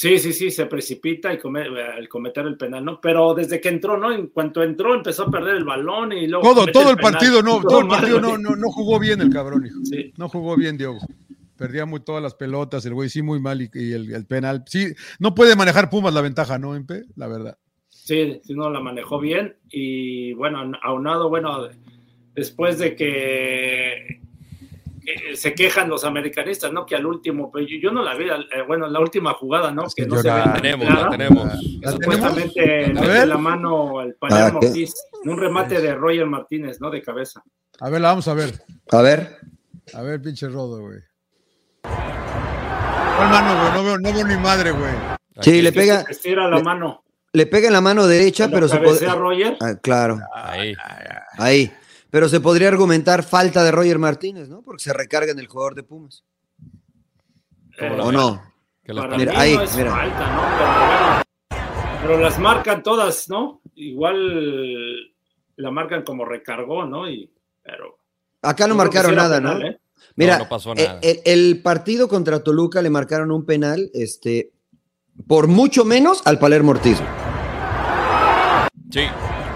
[0.00, 1.64] Sí, sí, sí, se precipita y come,
[1.98, 3.00] el cometer el penal, ¿no?
[3.00, 4.12] Pero desde que entró, ¿no?
[4.12, 6.44] En cuanto entró, empezó a perder el balón y luego.
[6.54, 6.98] Todo, el penal.
[6.98, 9.80] partido, no, todo el partido no, no, no jugó bien el cabrón, hijo.
[9.82, 10.12] Sí.
[10.16, 11.00] No jugó bien, Diogo.
[11.56, 14.62] Perdía muy todas las pelotas, el güey sí muy mal y, y el, el penal.
[14.68, 14.86] Sí,
[15.18, 17.02] no puede manejar Pumas la ventaja, ¿no, Empe?
[17.16, 17.58] La verdad.
[18.08, 19.54] Sí, sí, no la manejó bien.
[19.68, 21.68] Y bueno, aunado, bueno,
[22.34, 24.20] después de que
[25.04, 26.84] que se quejan los americanistas, ¿no?
[26.86, 29.86] Que al último, pues yo, yo no la vi, eh, bueno, la última jugada, ¿no?
[29.86, 31.52] Es Que que no se ve la- tan Tenemos, la tenemos.
[31.92, 34.58] Supuestamente mete la mano el Palermo.
[34.60, 34.94] Ortiz,
[35.24, 36.90] en un remate de Roger Martínez, ¿no?
[36.90, 37.42] De cabeza.
[37.80, 38.52] A ver, la vamos a ver.
[38.90, 39.36] A ver,
[39.94, 41.00] A ver, pinche rodo, güey.
[41.82, 43.72] ¿Cuál mano, güey?
[43.72, 44.92] No veo, no veo ni madre, güey.
[45.40, 47.02] sí, le pega, Estira la le- mano.
[47.32, 49.06] Le pega en la mano derecha, pero se puede.
[49.14, 49.56] Roger.
[49.60, 50.74] Ah, claro, Ahí.
[51.38, 51.72] ahí.
[52.10, 54.62] Pero se podría argumentar falta de Roger Martínez, ¿no?
[54.62, 56.24] Porque se recarga en el jugador de Pumas.
[57.78, 58.42] ¿Cómo Eh, ¿O no?
[58.82, 59.16] ¿Qué les Para?
[59.18, 59.90] Mira, mí ahí, no es mira.
[59.90, 60.42] falta, ¿no?
[60.58, 61.22] Pero, bueno,
[62.00, 63.60] pero las marcan todas, ¿no?
[63.74, 64.96] Igual
[65.56, 67.08] la marcan como recargó, ¿no?
[67.10, 67.30] Y,
[67.62, 67.98] pero
[68.40, 69.66] Acá no que marcaron nada, penal, ¿no?
[69.66, 69.80] ¿eh?
[70.16, 71.00] Mira, No, no pasó eh, nada.
[71.02, 74.52] El, el partido contra Toluca le marcaron un penal, este,
[75.26, 76.98] por mucho menos al Palermo Ortiz.
[78.90, 79.06] Sí, sí,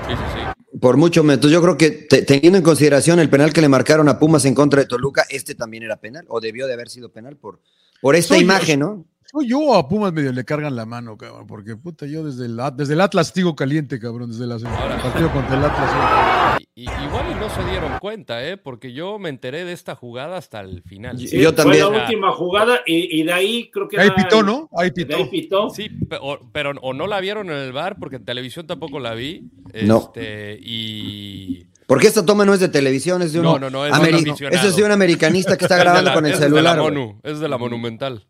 [0.08, 0.78] sí, sí.
[0.78, 1.36] Por mucho menos.
[1.36, 4.44] Entonces, Yo creo que te- teniendo en consideración el penal que le marcaron a Pumas
[4.44, 7.60] en contra de Toluca, este también era penal, o debió de haber sido penal por,
[8.00, 9.04] por esta Soy- imagen, ¿no?
[9.30, 12.60] Soy yo a Pumas medio le cargan la mano, cabrón, porque puta, yo desde el,
[12.76, 14.62] desde el Atlas sigo caliente, cabrón, desde la, el
[15.02, 16.61] partido contra el Atlas.
[16.74, 18.56] Y, igual y no se dieron cuenta, ¿eh?
[18.56, 21.18] Porque yo me enteré de esta jugada hasta el final.
[21.18, 21.84] Sí, yo también.
[21.84, 24.00] Fue la última jugada y, y de ahí creo que.
[24.00, 24.70] Ahí pitó, ¿no?
[24.74, 25.16] Ahí pitó.
[25.16, 25.68] Ahí pitó.
[25.68, 29.12] Sí, pero, pero, o no la vieron en el bar, porque en televisión tampoco la
[29.12, 29.50] vi.
[29.84, 29.98] No.
[29.98, 31.66] Este, y.
[31.86, 33.44] Porque esta toma no es de televisión, es de un.
[33.44, 36.78] No, no, no, es Eso es de un americanista que está grabando con el celular.
[36.78, 38.26] Es de la es de la Monumental.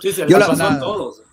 [0.00, 1.25] Sí, se yo la, todos.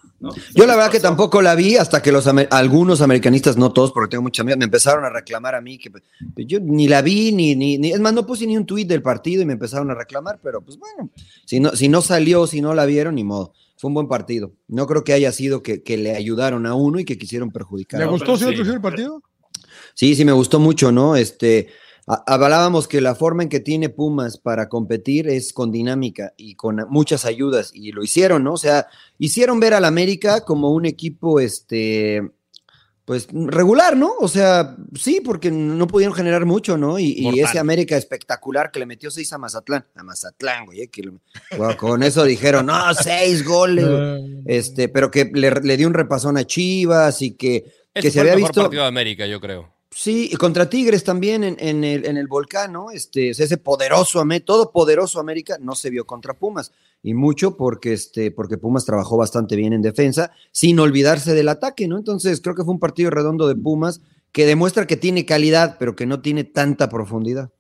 [0.54, 4.12] Yo la verdad que tampoco la vi hasta que los algunos americanistas, no todos, porque
[4.12, 6.04] tengo muchos amigos, me empezaron a reclamar a mí que pues,
[6.36, 9.42] yo ni la vi, ni, ni, es más, no puse ni un tuit del partido
[9.42, 11.10] y me empezaron a reclamar, pero pues bueno,
[11.46, 13.54] si no, si no salió, si no la vieron, ni modo.
[13.78, 14.54] Fue un buen partido.
[14.70, 18.00] No creo que haya sido que, que le ayudaron a uno y que quisieron perjudicar.
[18.00, 18.72] ¿Le gustó, señor sí.
[18.72, 19.22] el partido?
[19.94, 21.18] Sí, sí, me gustó mucho, ¿no?
[21.18, 21.68] Este,
[22.06, 26.86] Hablábamos que la forma en que tiene Pumas para competir es con dinámica y con
[26.90, 28.54] muchas ayudas y lo hicieron, ¿no?
[28.54, 28.88] O sea,
[29.20, 32.22] hicieron ver al América como un equipo, este,
[33.06, 34.14] pues regular, ¿no?
[34.20, 37.00] O sea, sí, porque no pudieron generar mucho, ¿no?
[37.00, 41.10] Y, ese América espectacular que le metió seis a Mazatlán, a Mazatlán, güey, que
[41.78, 43.86] con eso dijeron, no, seis goles,
[44.46, 47.64] este, pero que le, dio un repasón a Chivas y que,
[47.94, 48.62] que se había visto.
[48.62, 49.74] partido de América, yo creo.
[49.96, 52.90] Sí, y contra Tigres también en, el, en el volcán, ¿no?
[52.92, 56.72] Este, ese poderoso, todo poderoso América no se vio contra Pumas.
[57.04, 61.88] Y mucho porque, este, porque Pumas trabajó bastante bien en defensa, sin olvidarse del ataque,
[61.88, 61.98] ¿no?
[61.98, 64.02] Entonces creo que fue un partido redondo de Pumas
[64.32, 67.52] que demuestra que tiene calidad, pero que no tiene tanta profundidad.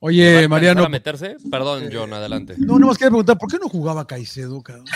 [0.00, 0.82] Oye, Mariano.
[0.82, 1.36] ¿Para meterse?
[1.50, 2.54] Perdón, John, adelante.
[2.58, 4.86] No, no más quería preguntar, ¿por qué no jugaba Caicedo, cabrón?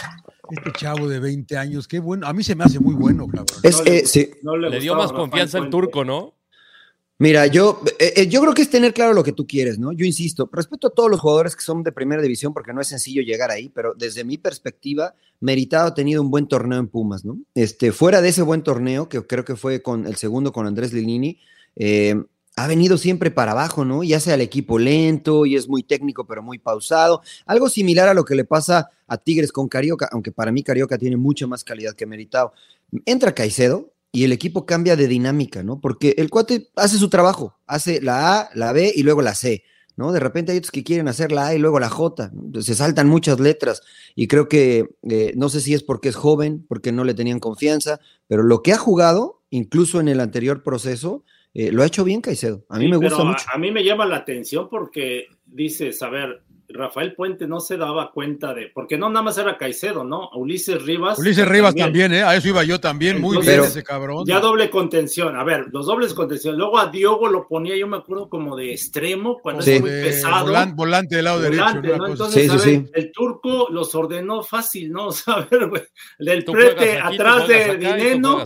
[0.51, 2.27] Este chavo de 20 años, qué bueno.
[2.27, 3.47] A mí se me hace muy bueno, cabrón.
[3.63, 4.31] Eh, sí.
[4.43, 6.35] le, dio más confianza el turco, ¿no?
[7.21, 9.93] Mira, yo, eh, eh, yo creo que es tener claro lo que tú quieres, ¿no?
[9.93, 12.89] Yo insisto, respeto a todos los jugadores que son de primera división porque no es
[12.89, 17.23] sencillo llegar ahí, pero desde mi perspectiva, Meritado ha tenido un buen torneo en Pumas,
[17.27, 17.37] ¿no?
[17.55, 20.95] Este, fuera de ese buen torneo, que creo que fue con el segundo con Andrés
[20.95, 21.39] Lilini,
[21.77, 22.15] eh,
[22.57, 24.03] ha venido siempre para abajo, ¿no?
[24.03, 27.21] Y hace al equipo lento y es muy técnico, pero muy pausado.
[27.45, 30.97] Algo similar a lo que le pasa a Tigres con Carioca, aunque para mí Carioca
[30.97, 32.55] tiene mucha más calidad que Meritado.
[33.05, 35.81] Entra Caicedo, y el equipo cambia de dinámica, ¿no?
[35.81, 39.63] Porque el cuate hace su trabajo, hace la A, la B y luego la C,
[39.97, 40.13] ¿no?
[40.13, 43.09] De repente hay otros que quieren hacer la A y luego la J, se saltan
[43.09, 43.83] muchas letras
[44.15, 47.39] y creo que eh, no sé si es porque es joven, porque no le tenían
[47.39, 52.05] confianza, pero lo que ha jugado, incluso en el anterior proceso, eh, lo ha hecho
[52.05, 52.65] bien Caicedo.
[52.69, 53.45] A mí me gusta mucho.
[53.53, 57.77] A, a mí me llama la atención porque dices, a ver, Rafael Puente no se
[57.77, 60.31] daba cuenta de, porque no nada más era Caicedo, ¿no?
[60.35, 61.19] Ulises Rivas.
[61.19, 62.23] Ulises Rivas también, ¿eh?
[62.23, 64.25] A eso iba yo también, muy bien ese cabrón.
[64.27, 66.57] Ya doble contención, a ver, los dobles contención.
[66.57, 70.47] Luego a Diogo lo ponía, yo me acuerdo, como de extremo, cuando es muy pesado.
[70.75, 72.07] Volante, del lado derecho.
[72.07, 75.11] Entonces, el turco los ordenó fácil, ¿no?
[75.11, 75.83] O sea, a ver, güey,
[76.21, 78.45] del prete atrás de Dineno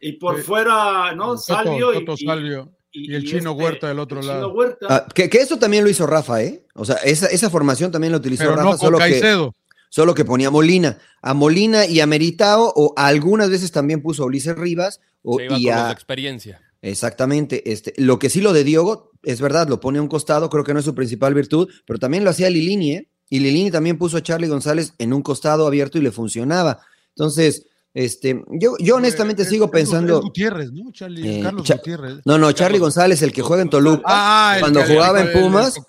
[0.00, 1.36] y, por fuera, ¿no?
[1.36, 1.92] Salvio.
[1.92, 4.54] y, Salvio y, el chino este, Huerta del otro lado.
[4.88, 6.64] Ah, que, eso también lo hizo Rafa, ¿eh?
[6.74, 9.50] O sea, esa, formación también la utilizó Rafa, solo, que,
[9.88, 10.98] solo que ponía a Molina.
[11.22, 15.00] A Molina y a Meritao, o algunas veces también puso a Ulises Rivas.
[15.22, 16.60] O, y a experiencia.
[16.82, 17.72] Exactamente.
[17.72, 20.64] Este, lo que sí lo de Diogo, es verdad, lo pone a un costado, creo
[20.64, 23.08] que no es su principal virtud, pero también lo hacía Lilini, ¿eh?
[23.28, 26.80] Y Lilini también puso a Charlie González en un costado abierto y le funcionaba.
[27.08, 30.20] Entonces, este, yo, yo honestamente sigo pensando.
[30.20, 30.92] Gutiérrez, ¿no?
[30.92, 32.20] Charlie, eh, Carlos Gutiérrez.
[32.26, 34.02] No, no, Charlie González, el que juega en Toluca.
[34.04, 35.80] Ah, cuando jugaba en Pumas,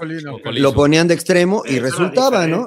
[0.54, 2.65] lo ponían de extremo y resultaba, ¿no?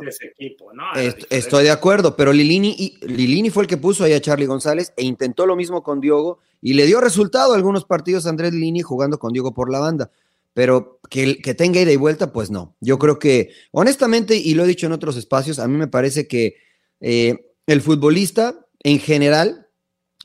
[1.31, 4.92] Estoy de acuerdo, pero Lilini, y, Lilini fue el que puso ahí a Charlie González
[4.94, 8.53] e intentó lo mismo con Diogo y le dio resultado a algunos partidos a Andrés
[8.53, 10.11] Lilini jugando con Diogo por la banda.
[10.53, 12.76] Pero que, que tenga ida y vuelta, pues no.
[12.81, 16.29] Yo creo que, honestamente, y lo he dicho en otros espacios, a mí me parece
[16.29, 16.57] que
[17.00, 19.68] eh, el futbolista en general,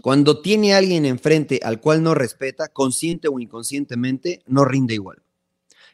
[0.02, 5.22] cuando tiene a alguien enfrente al cual no respeta, consciente o inconscientemente, no rinde igual.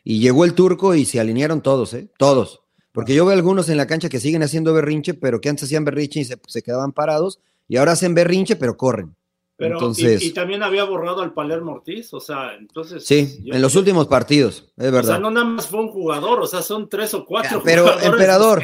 [0.04, 2.10] Y llegó el turco y se alinearon todos, ¿eh?
[2.18, 2.62] Todos.
[2.92, 5.86] Porque yo veo algunos en la cancha que siguen haciendo berrinche, pero que antes hacían
[5.86, 9.16] berrinche y se, quedaban parados, y ahora hacen berrinche, pero corren.
[9.56, 13.06] Pero, entonces, y, también había borrado al Palermo Ortiz, o sea, entonces.
[13.06, 15.04] Sí, en los últimos partidos, es verdad.
[15.04, 17.62] O sea, no nada más fue un jugador, o sea, son tres o cuatro.
[17.64, 18.64] Pero, emperador,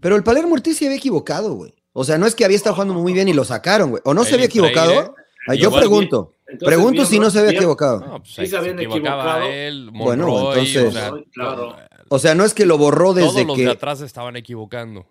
[0.00, 1.72] pero el Palermo Ortiz se había equivocado, güey.
[1.96, 4.02] O sea, no es que había estado jugando muy bien y lo sacaron, güey.
[4.04, 5.14] ¿O no se había equivocado?
[5.56, 6.32] Yo pregunto.
[6.58, 8.00] pregunto si no se había equivocado.
[8.00, 9.44] No, pues, sí se habían equivocado.
[9.44, 10.94] Él, bueno, entonces.
[12.08, 13.64] O sea, no es que lo borró desde todos los que.
[13.64, 15.06] de atrás estaban equivocando.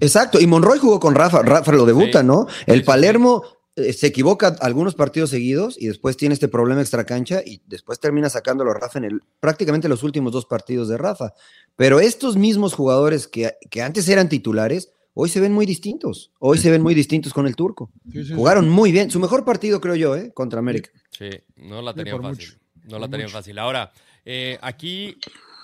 [0.00, 0.40] Exacto.
[0.40, 1.42] Y Monroy jugó con Rafa.
[1.42, 2.46] Rafa lo debuta, ¿no?
[2.66, 3.42] El Palermo
[3.76, 8.00] eh, se equivoca algunos partidos seguidos y después tiene este problema extra cancha y después
[8.00, 11.34] termina sacándolo Rafa en el, prácticamente los últimos dos partidos de Rafa.
[11.76, 16.30] Pero estos mismos jugadores que, que antes eran titulares hoy se ven muy distintos.
[16.38, 17.90] Hoy se ven muy distintos con el turco.
[18.12, 18.34] Sí, sí, sí.
[18.34, 19.10] Jugaron muy bien.
[19.10, 20.32] Su mejor partido, creo yo, ¿eh?
[20.34, 20.90] contra América.
[21.10, 22.46] Sí, no la tenían fácil.
[22.48, 22.58] mucho,
[22.90, 23.58] No la tenían fácil.
[23.58, 23.92] Ahora,
[24.24, 25.16] eh, aquí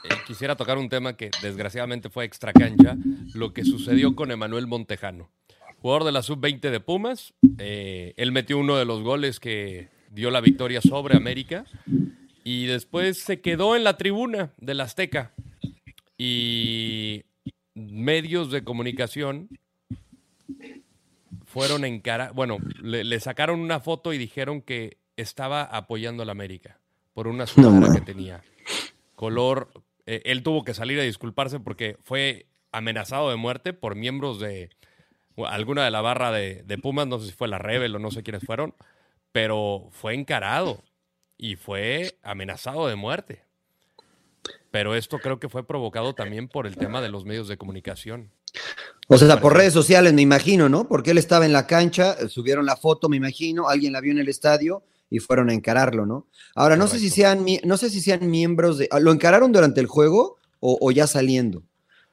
[0.05, 2.97] eh, quisiera tocar un tema que desgraciadamente fue extra cancha,
[3.35, 5.31] lo que sucedió con Emanuel Montejano,
[5.81, 7.35] jugador de la sub-20 de Pumas.
[7.59, 11.65] eh, él metió uno de los goles que dio la victoria sobre América
[12.45, 15.33] y después se quedó en la tribuna del Azteca
[16.19, 17.25] y
[17.81, 19.49] medios de comunicación
[21.45, 26.27] fueron en cara, bueno, le, le sacaron una foto y dijeron que estaba apoyando a
[26.27, 26.79] la América
[27.13, 28.43] por una sudadera que tenía.
[29.15, 29.71] Color,
[30.07, 34.71] eh, él tuvo que salir a disculparse porque fue amenazado de muerte por miembros de
[35.47, 38.11] alguna de la barra de, de Pumas, no sé si fue la Rebel o no
[38.11, 38.75] sé quiénes fueron,
[39.33, 40.83] pero fue encarado
[41.37, 43.43] y fue amenazado de muerte.
[44.71, 48.31] Pero esto creo que fue provocado también por el tema de los medios de comunicación.
[49.09, 50.87] O sea, por redes sociales, me imagino, ¿no?
[50.87, 54.13] Porque él estaba en la cancha, eh, subieron la foto, me imagino, alguien la vio
[54.13, 56.29] en el estadio y fueron a encararlo, ¿no?
[56.55, 58.89] Ahora, no sé si sean, no sé si sean miembros de.
[59.01, 61.65] ¿Lo encararon durante el juego o, o ya saliendo?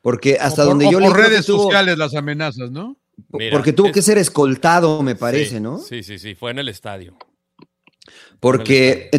[0.01, 2.97] Porque hasta por- donde yo por creo que redes tuvo- sociales las amenazas, ¿no?
[3.29, 5.79] Mira, porque tuvo es- que ser escoltado, me parece, Sí, ¿no?
[5.79, 7.15] Sí, sí, sí, fue en el estadio.
[8.39, 9.09] Porque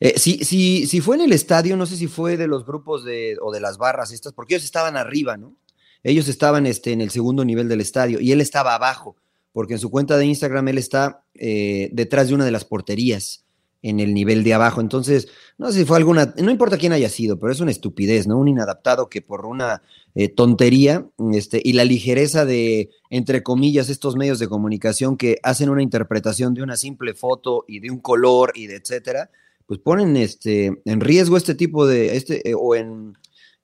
[0.00, 3.04] eh, si, si, si fue en el estadio, no sé si fue de los grupos
[3.04, 5.54] de, o de las barras estas, porque ellos estaban arriba, ¿no?
[6.02, 9.16] Ellos estaban este, en el segundo nivel del estadio y él estaba abajo,
[9.52, 13.44] porque en su cuenta de Instagram él está eh, detrás de una de las porterías
[13.82, 14.80] en el nivel de abajo.
[14.80, 18.26] Entonces, no sé si fue alguna, no importa quién haya sido, pero es una estupidez,
[18.26, 18.38] ¿no?
[18.38, 19.82] Un inadaptado que por una
[20.14, 25.68] eh, tontería este, y la ligereza de, entre comillas, estos medios de comunicación que hacen
[25.68, 29.30] una interpretación de una simple foto y de un color y de etcétera,
[29.70, 33.16] pues ponen este, en riesgo este tipo de, este, eh, o en,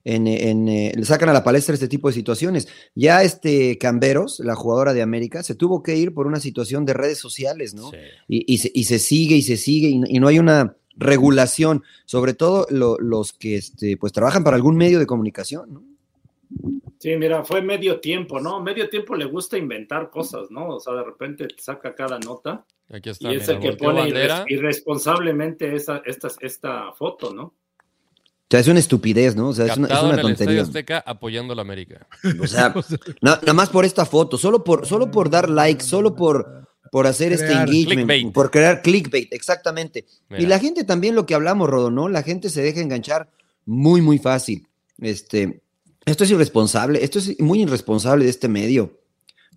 [0.05, 2.69] en, en, eh, le sacan a la palestra este tipo de situaciones.
[2.95, 6.93] Ya este Camberos, la jugadora de América, se tuvo que ir por una situación de
[6.93, 7.91] redes sociales, ¿no?
[7.91, 7.97] Sí.
[8.29, 11.83] y, y se, y se sigue y se sigue y, y no hay una regulación,
[12.05, 15.83] sobre todo lo- los que este, pues trabajan para algún medio de comunicación, ¿no?
[16.99, 18.59] Sí, mira, fue medio tiempo, ¿no?
[18.61, 20.67] Medio tiempo le gusta inventar cosas, ¿no?
[20.69, 23.31] O sea, de repente te saca cada nota Aquí está.
[23.31, 27.43] y es mira, el que pone irres- irresponsablemente esa, esta, esta foto, ¿no?
[27.43, 29.49] O sea, es una estupidez, ¿no?
[29.49, 30.61] O sea, es una, es una en el Estadio tontería.
[30.63, 32.07] Azteca apoyando a la América.
[32.41, 32.73] O sea,
[33.21, 37.05] na- nada más por esta foto, solo por, solo por dar like, solo por, por
[37.07, 38.33] hacer este engagement, clickbait.
[38.33, 40.05] por crear clickbait, exactamente.
[40.37, 42.07] Y la gente también lo que hablamos, Rodo, ¿no?
[42.07, 43.29] La gente se deja enganchar
[43.65, 44.65] muy, muy fácil.
[44.99, 45.61] Este,
[46.07, 48.99] esto es irresponsable, esto es muy irresponsable de este medio,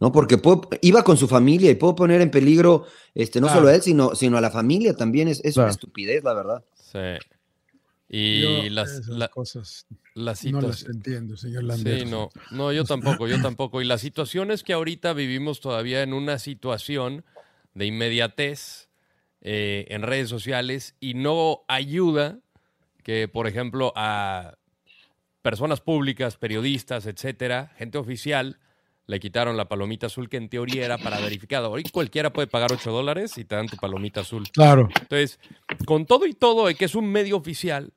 [0.01, 0.13] ¿no?
[0.13, 2.85] Porque puedo- iba con su familia y puedo poner en peligro,
[3.15, 3.61] este, no Claro.
[3.61, 5.29] solo a él, sino, sino a la familia también.
[5.29, 6.65] Es, es una estupidez, la verdad.
[6.75, 6.99] Sí.
[8.13, 12.07] Y Yo las, la, cosas la no las entiendo, señor Sí, Lambert.
[12.09, 13.81] no, no, yo tampoco, yo tampoco.
[13.81, 17.25] Y la situación es que ahorita vivimos todavía en una situación
[17.75, 18.89] de inmediatez
[19.43, 22.41] eh, en redes sociales y no ayuda
[23.05, 24.57] que, por ejemplo, a
[25.43, 28.59] personas públicas, periodistas, etcétera, gente oficial,
[29.07, 31.71] le quitaron la palomita azul que en teoría era para verificado.
[31.71, 34.49] Hoy cualquiera puede pagar 8 dólares y te dan tu palomita azul.
[34.53, 34.89] Claro.
[35.01, 35.41] Entonces,
[35.85, 37.93] con todo y todo, que es un medio oficial,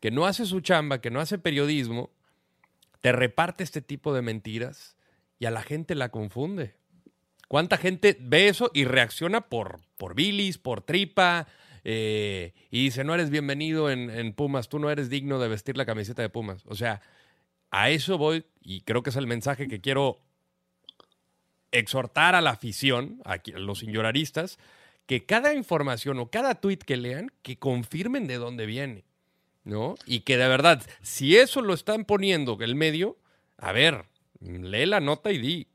[0.00, 2.10] que no hace su chamba, que no hace periodismo,
[3.00, 4.96] te reparte este tipo de mentiras
[5.38, 6.74] y a la gente la confunde.
[7.48, 11.46] ¿Cuánta gente ve eso y reacciona por, por bilis, por tripa?
[11.84, 15.84] Eh, y dice, no eres bienvenido en, Pumas, tú no eres digno de vestir la
[15.84, 16.64] camiseta de Pumas.
[16.66, 17.02] O sea,
[17.70, 20.18] a eso voy y creo que es el mensaje que quiero
[21.70, 24.58] exhortar a la afición, a los señoraristas,
[25.06, 29.04] que cada información o cada tweet que lean, que confirmen de dónde viene,
[29.64, 29.96] ¿no?
[30.06, 33.18] Y que de verdad, si eso lo están poniendo el medio,
[33.58, 34.06] a ver,
[34.40, 35.66] lee la nota y di,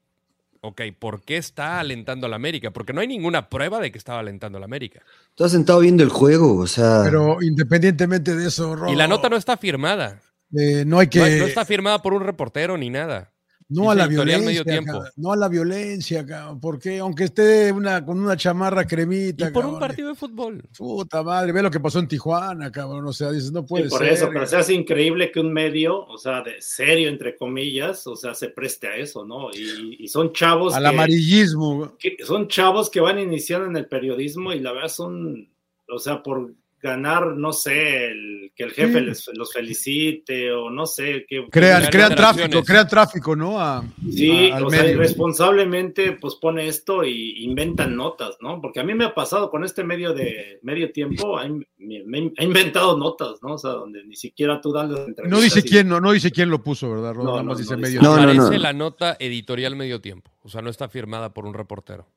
[0.62, 2.72] ok, ¿por qué está alentando a la América?
[2.72, 5.02] Porque no hay ninguna prueba de que estaba alentando a la América.
[5.36, 7.02] Tú has sentado viendo el juego, o sea.
[7.04, 10.22] Pero independientemente de eso, Y la nota no está firmada.
[10.56, 11.20] eh, no hay que.
[11.20, 13.32] No, no está firmada por un reportero ni nada.
[13.72, 14.94] No a la violencia, medio tiempo.
[14.94, 19.52] cabrón, no a la violencia, cabrón, porque aunque esté una, con una chamarra cremita, Y
[19.52, 20.64] por un cabrón, partido de fútbol.
[20.76, 23.90] puta madre, ve lo que pasó en Tijuana, cabrón, o sea, dices, no Sí, puede
[23.90, 24.14] por ser.
[24.14, 28.16] eso, pero se hace increíble que un medio, o sea, de serio, entre comillas, o
[28.16, 29.52] sea, se preste a eso, ¿no?
[29.52, 31.96] Y, y son chavos al que, amarillismo.
[32.00, 35.48] que- son chavos que van iniciando en el periodismo y la verdad son,
[35.88, 40.86] o sea, por ganar, no sé, el- que el jefe les, los felicite o no
[40.86, 41.26] sé.
[41.28, 43.60] Que, Crean, Las crean tráfico, crean tráfico, ¿no?
[43.60, 48.62] A- Sí, a- o sea, irresponsablemente pues pone esto y inventan notas, ¿no?
[48.62, 52.04] Porque a mí me ha pasado con este medio de medio tiempo, ha, in- me-
[52.06, 53.54] me ha inventado notas, ¿no?
[53.54, 55.30] O sea, donde ni siquiera tú das las entrevistas.
[55.30, 57.14] No dice y- quién, no, no dice quién lo puso, ¿verdad?
[57.14, 57.24] Rodo?
[57.26, 58.00] No, Nada no, más no medio.
[58.00, 58.04] dice.
[58.04, 60.32] No, no, Aparece la nota editorial medio tiempo.
[60.42, 62.08] O sea, no está firmada por un reportero.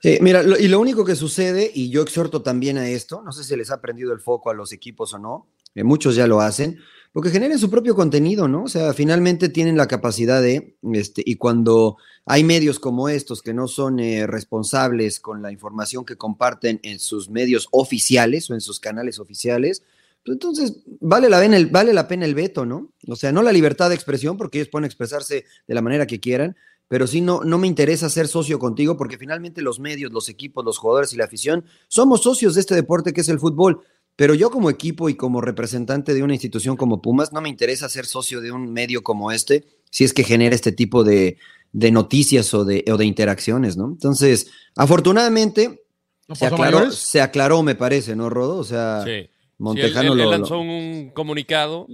[0.00, 3.42] Sí, mira, y lo único que sucede, y yo exhorto también a esto, no sé
[3.42, 6.40] si les ha prendido el foco a los equipos o no, eh, muchos ya lo
[6.40, 6.78] hacen,
[7.12, 8.64] porque generen su propio contenido, ¿no?
[8.64, 13.54] O sea, finalmente tienen la capacidad de, este, y cuando hay medios como estos que
[13.54, 18.60] no son eh, responsables con la información que comparten en sus medios oficiales o en
[18.60, 19.82] sus canales oficiales,
[20.24, 22.92] pues entonces vale la, pena el, vale la pena el veto, ¿no?
[23.08, 26.20] O sea, no la libertad de expresión, porque ellos pueden expresarse de la manera que
[26.20, 26.56] quieran,
[26.88, 30.64] pero sí no, no me interesa ser socio contigo porque finalmente los medios, los equipos,
[30.64, 33.80] los jugadores y la afición somos socios de este deporte que es el fútbol.
[34.16, 37.88] Pero yo como equipo y como representante de una institución como Pumas, no me interesa
[37.88, 41.38] ser socio de un medio como este si es que genera este tipo de,
[41.72, 43.86] de noticias o de, o de interacciones, ¿no?
[43.86, 45.84] Entonces, afortunadamente,
[46.26, 48.56] ¿No se aclaró, se aclaró, me parece, ¿no, Rodo?
[48.58, 49.22] O sea, Sí.
[49.22, 51.86] Sí, Montejano él, él lo- lanzó lo- un comunicado,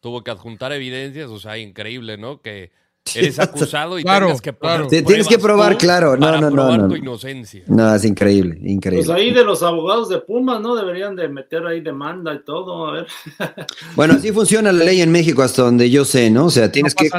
[0.00, 2.40] tuvo que adjuntar evidencias, o sea, increíble, ¿no?
[2.40, 2.70] Que
[3.14, 4.86] eres acusado y Claro, tengas que claro.
[4.86, 6.16] Te tienes que probar, claro.
[6.16, 6.88] No, para no, no, probar no.
[6.88, 7.62] tu inocencia.
[7.66, 9.06] No, es increíble, increíble.
[9.06, 10.74] Pues ahí de los abogados de Pumas, ¿no?
[10.74, 13.06] Deberían de meter ahí demanda y todo, a ver.
[13.96, 16.46] Bueno, así funciona la ley en México hasta donde yo sé, ¿no?
[16.46, 17.10] O sea, tienes No que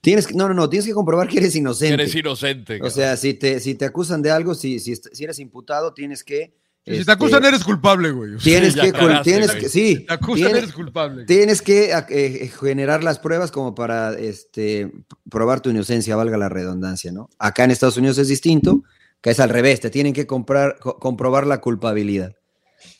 [0.00, 1.94] tienes no, no, no, tienes que comprobar que eres inocente.
[1.94, 2.80] Eres inocente.
[2.82, 6.22] o sea, si te si te acusan de algo, si si, si eres imputado, tienes
[6.22, 6.54] que
[6.86, 8.36] Si te este, acusan, eres culpable, güey.
[8.36, 9.60] tienes Sí, que cagaste, tienes güey.
[9.60, 11.24] que sí, Si te acusan, tienes, eres culpable.
[11.24, 14.92] tienes que eh, eh, generar las pruebas como para este
[15.28, 17.28] probar tu inocencia, valga la redundancia, ¿no?
[17.40, 18.84] Acá en Estados Unidos es distinto,
[19.20, 22.36] que es al revés, te tienen que comprar co- comprobar la culpabilidad.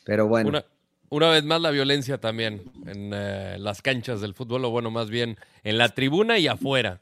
[0.03, 0.65] Pero bueno, Una,
[1.09, 5.09] una vez más la violencia también en eh, las canchas del fútbol, o bueno, más
[5.09, 6.99] bien en la tribuna y afuera.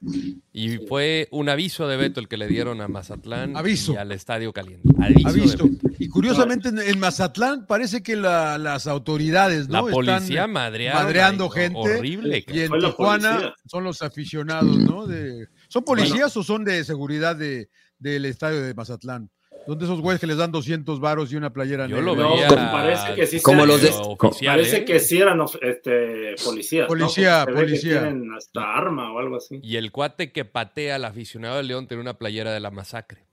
[0.53, 3.93] Y fue un aviso de veto el que le dieron a Mazatlán Aviso.
[3.93, 4.87] y al Estadio Caliente.
[5.25, 5.69] Aviso.
[5.99, 9.87] Y curiosamente en, en Mazatlán parece que la- las autoridades, La ¿no?
[9.87, 11.77] policía Están madrearon madreando gente.
[11.79, 12.43] Horrible.
[12.47, 13.53] Y en la Tijuana policía.
[13.65, 15.07] son los aficionados, ¿no?
[15.07, 19.29] De, ¿Son policías o son de seguridad de, del estadio de Mazatlán?
[19.65, 22.13] Son de esos güeyes que les dan 200 varos y una playera Yo negra.
[22.13, 22.47] lo No, veía.
[22.71, 24.85] parece que sí Como sean- los de- oficial, Parece ¿eh?
[24.85, 26.83] que sí eran este, policías.
[26.83, 26.87] ¿no?
[26.87, 28.01] Policía, que policía.
[28.01, 29.59] tienen hasta arma o algo así.
[29.63, 33.25] Y el cuate que patea al aficionado de León tiene una playera de la masacre.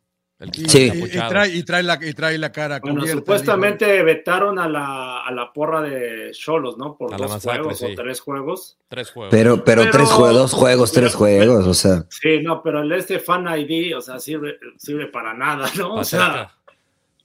[0.54, 0.90] Y, Sí.
[0.94, 3.20] y- trae, y, trae la, y trae la cara Bueno, cubierta.
[3.20, 6.96] supuestamente vetaron a la, a la porra de Cholos, ¿no?
[6.96, 7.84] Por A dos masacre, juegos sí.
[7.86, 8.78] o tres juegos.
[8.88, 9.30] Tres juegos.
[9.30, 12.90] pero pero, Pero- tres juegos, dos juegos, tres juegos, o sea, Sí, no, pero el
[12.92, 15.94] este Fan ID, o sea, sirve, sirve para nada, ¿no?
[15.94, 16.50] O sea.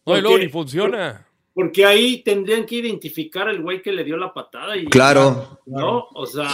[0.06, 1.26] No, y luego porque- ni funciona.
[1.54, 5.60] porque ahí tendrían que identificar el güey que le dio la patada y claro.
[5.66, 6.08] ¿no?
[6.14, 6.48] O sea,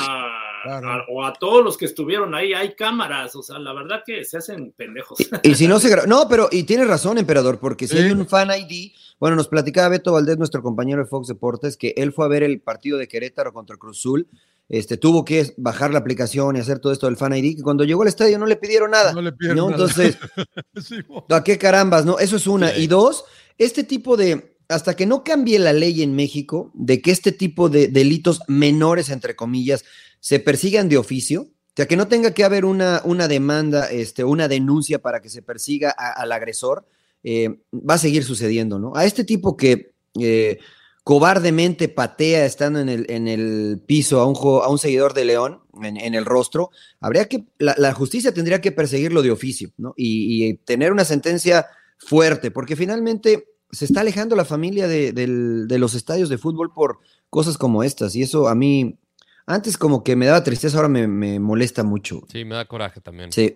[0.63, 0.89] Claro.
[0.91, 4.23] a- o a todos los que estuvieron ahí, hay cámaras, o sea, la verdad que
[4.26, 5.19] se hacen pendejos.
[5.43, 8.04] Y si no se gra- No, pero, y tienes razón, emperador, porque si Sí.
[8.04, 11.93] hay un fan ID, bueno, nos platicaba Beto Valdés, nuestro compañero de Fox Deportes, que
[11.97, 14.28] él fue a ver el partido de Querétaro contra Cruz Azul,
[14.69, 17.84] este, tuvo que bajar la aplicación y hacer todo esto del fan ID, que cuando
[17.84, 19.13] llegó al estadio no le pidieron nada.
[19.13, 19.69] No le pidieron ¿no?
[19.69, 19.84] nada.
[19.84, 20.17] Entonces,
[20.78, 20.95] Sí.
[21.30, 22.17] ¿a qué carambas, no?
[22.19, 22.69] Eso es una.
[22.73, 22.84] Sí.
[22.84, 23.26] Y dos,
[23.58, 27.67] este tipo de, hasta que no cambie la ley en México, de que este tipo
[27.69, 29.84] de delitos menores, entre comillas,
[30.24, 34.24] se persigan de oficio, o sea, que no tenga que haber una, una demanda, este,
[34.24, 36.88] una denuncia para que se persiga al agresor,
[37.26, 38.96] eh, va a seguir sucediendo, ¿no?
[38.96, 40.60] A este tipo que eh,
[41.04, 45.60] cobardemente patea estando en el, en el piso a un, a un seguidor de León,
[45.84, 46.70] en, el rostro,
[47.02, 49.94] habría que, la, justicia tendría que perseguirlo de oficio, ¿no?
[49.98, 51.66] Y, tener una sentencia
[51.98, 57.00] fuerte, porque finalmente se está alejando la familia de, de los estadios de fútbol por
[57.30, 59.00] cosas como estas, y eso a mí,
[59.46, 62.22] antes como que me daba tristeza, ahora me, me molesta mucho.
[62.32, 63.32] Sí, me da coraje también.
[63.32, 63.54] Sí,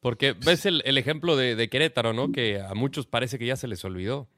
[0.00, 2.32] Porque ves el, el ejemplo de, de Querétaro, ¿no?
[2.32, 4.28] Que a muchos parece que ya se les olvidó.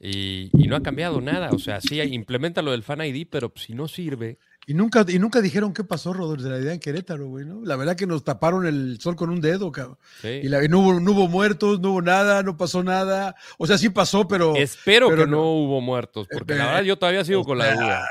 [0.00, 1.50] Y, y no ha cambiado nada.
[1.50, 4.38] O sea, sí, implementa lo del Fan ID, pero si no sirve.
[4.66, 7.64] Y nunca, y nunca dijeron qué pasó, Rodolfo, de la idea en Querétaro, güey, ¿no?
[7.64, 9.96] La verdad que nos taparon el sol con un dedo, cabrón.
[10.20, 10.40] sí.
[10.42, 13.34] Y, la- y no, hubo, no hubo muertos, no hubo nada, no pasó nada.
[13.56, 15.52] O sea, sí pasó, pero Espero pero que no, no.
[15.52, 18.08] hubo muertos, porque la Eh, verdad yo todavía sigo con la sea, duda.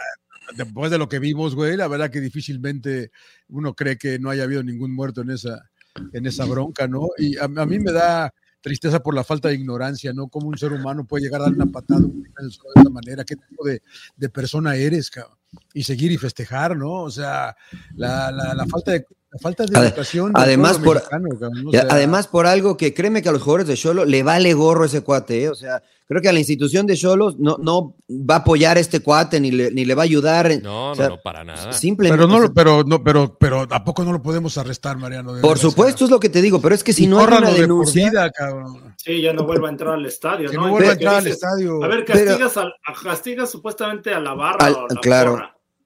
[0.55, 3.11] Después de lo que vimos, güey, la verdad que difícilmente
[3.49, 5.69] uno cree que no haya habido ningún muerto en esa,
[6.13, 7.07] en esa bronca, ¿no?
[7.17, 10.27] Y a, a mí me da tristeza por la falta de ignorancia, ¿no?
[10.27, 13.65] Cómo un ser humano puede llegar a dar una patada de esa manera, qué tipo
[13.65, 13.81] de,
[14.15, 15.37] de persona eres, cabrón.
[15.73, 17.03] Y seguir y festejar, ¿no?
[17.03, 17.55] O sea,
[17.95, 20.31] la, la, la falta de la falta de educación.
[20.35, 23.41] además por- mexicano, cabrón, o Y sea, además, por algo que créeme que a los
[23.41, 25.49] jugadores de Cholo le vale gorro ese cuate, ¿eh?
[25.49, 28.79] O sea, creo que a la institución de Cholos no, no va a apoyar a
[28.79, 30.49] este cuate ni le, ni le va a ayudar.
[30.63, 31.73] No, o sea, no, no, para nada.
[31.73, 32.17] Simplemente.
[32.25, 35.33] pero no, lo- pero no, pero, pero ¿a poco no lo podemos arrestar, Mariano?
[35.33, 37.25] De por supuesto, es lo que te digo, pero es que si Y no hay
[37.27, 38.09] una córranlo de denuncia.
[38.09, 38.95] vida, cabrón.
[38.95, 40.69] Sí, ya no vuelva a entrar al estadio, Que ¿no?
[40.69, 41.83] vuelva a entrar al estadio.
[41.83, 45.01] A ver, Pero- castigas, al- a- castigas supuestamente a la barra Al- o a la
[45.01, 45.36] claro.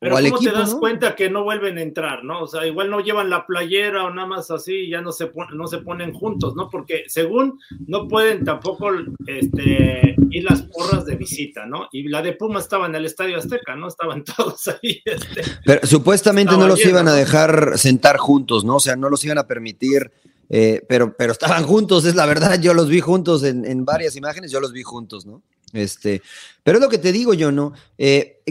[0.04, 0.80] Pero O ¿cómo equipo, te das ¿no?
[0.80, 2.42] cuenta que no vuelven a entrar, no?
[2.42, 5.28] O sea, igual no llevan la playera o nada más así, y ya no se
[5.28, 6.72] pon- no se ponen juntos, ¿no?
[6.72, 8.90] Porque según no pueden tampoco
[9.28, 11.88] este, ir las porras de visita, ¿no?
[11.92, 13.88] Y la de Puma estaba en el Estadio Azteca, ¿no?
[13.88, 15.02] Estaban todos ahí.
[15.06, 15.44] Este.
[15.66, 18.78] Pero supuestamente no los lleno, iban a dejar sentar juntos, ¿no?
[18.78, 20.12] O sea, no los iban a permitir,
[20.50, 22.60] eh, pero, pero estaban juntos, es la verdad.
[22.60, 25.42] Yo los vi juntos en, en varias imágenes, yo los vi juntos, ¿no?
[25.74, 26.22] Este,
[26.64, 27.74] pero es lo que te digo yo, ¿no?
[27.98, 28.42] Eh,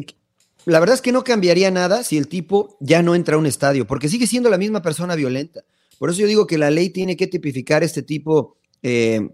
[0.66, 3.46] la verdad es que no cambiaría nada si el tipo ya no entra a un
[3.46, 5.62] estadio, porque sigue siendo la misma persona violenta.
[5.98, 9.28] Por eso yo digo que la ley tiene que tipificar este tipo eh,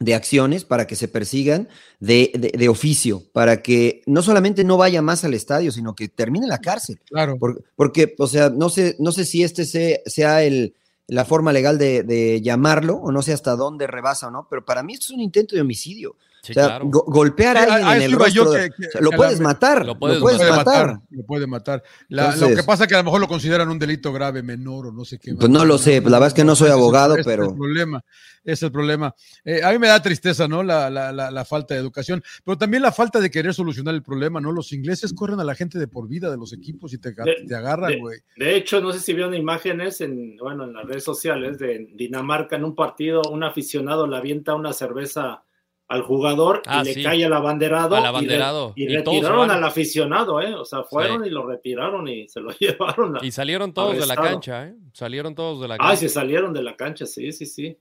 [0.00, 1.68] de acciones para que se persigan
[2.00, 6.08] de, de- de oficio, para que no solamente no vaya más al estadio, sino que
[6.08, 7.00] termine en la cárcel.
[7.06, 7.38] Claro.
[7.38, 10.74] Por- porque, o sea, no sé, no sé si este se- sea el,
[11.06, 14.64] la forma legal de, de llamarlo, o no sé hasta dónde rebasa o no, pero
[14.64, 16.16] para mí esto es un intento de homicidio.
[16.42, 16.86] Sí, o sea, claro.
[16.88, 19.00] go- golpear a Sí, a- alguien a en el rostro, que- de- que- o sea,
[19.00, 20.86] lo que puedes la- matar, lo puedes puedes, Lo matar.
[20.88, 21.00] matar.
[21.10, 21.82] Lo puede matar.
[22.08, 24.42] La- Entonces- lo que pasa es que a lo mejor lo consideran un delito grave,
[24.42, 25.34] menor o no sé qué.
[25.36, 27.54] Pues no lo sé, la verdad es que no soy abogado, ese Es pero- el
[27.56, 28.04] problema,
[28.44, 29.14] es el problema.
[29.44, 30.64] Eh, a mí me da tristeza, ¿no?
[30.64, 34.02] La, la- la- la falta de educación, pero también la falta de querer solucionar el
[34.02, 34.50] problema, ¿no?
[34.50, 37.44] Los ingleses corren a la gente de por vida de los equipos y te, De-
[37.46, 38.18] te agarran, de- güey.
[38.36, 42.56] De hecho, no sé si vieron imágenes en, bueno, en las redes sociales de Dinamarca
[42.56, 45.44] en un partido, un aficionado le avienta una cerveza
[45.92, 47.02] al jugador Ah, y le sí.
[47.02, 47.94] cae al abanderado.
[47.96, 48.72] Al y re- abanderado.
[48.76, 50.54] Y, retiraron al aficionado, ¿eh?
[50.54, 53.16] O sea, fueron y lo retiraron y se lo llevaron.
[53.18, 54.74] a- Y salieron todos de la cancha, ¿eh?
[54.92, 55.92] Salieron todos de la cancha.
[55.92, 57.76] Ah, se salieron de la cancha, sí, sí, sí.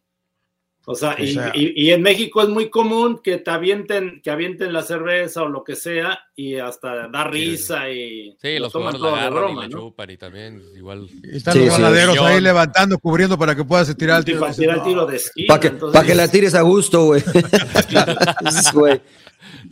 [0.85, 4.19] O sea, O y, sea- y- y en México es muy común que te avienten,
[4.23, 8.61] que avienten la cerveza o lo que sea y hasta da risa y Sí, lo
[8.61, 9.77] los toman jugadores la todo de broma, y ¿no?
[9.77, 11.07] chupan y también igual.
[11.23, 11.81] Y están Sí, los sí.
[11.81, 14.39] ganaderos ahí levantando, cubriendo para que puedas tirar el tiro.
[14.39, 15.47] para tirar el tiro de esquina.
[15.49, 17.21] Para que, entonces- pa' que la tires a gusto, güey.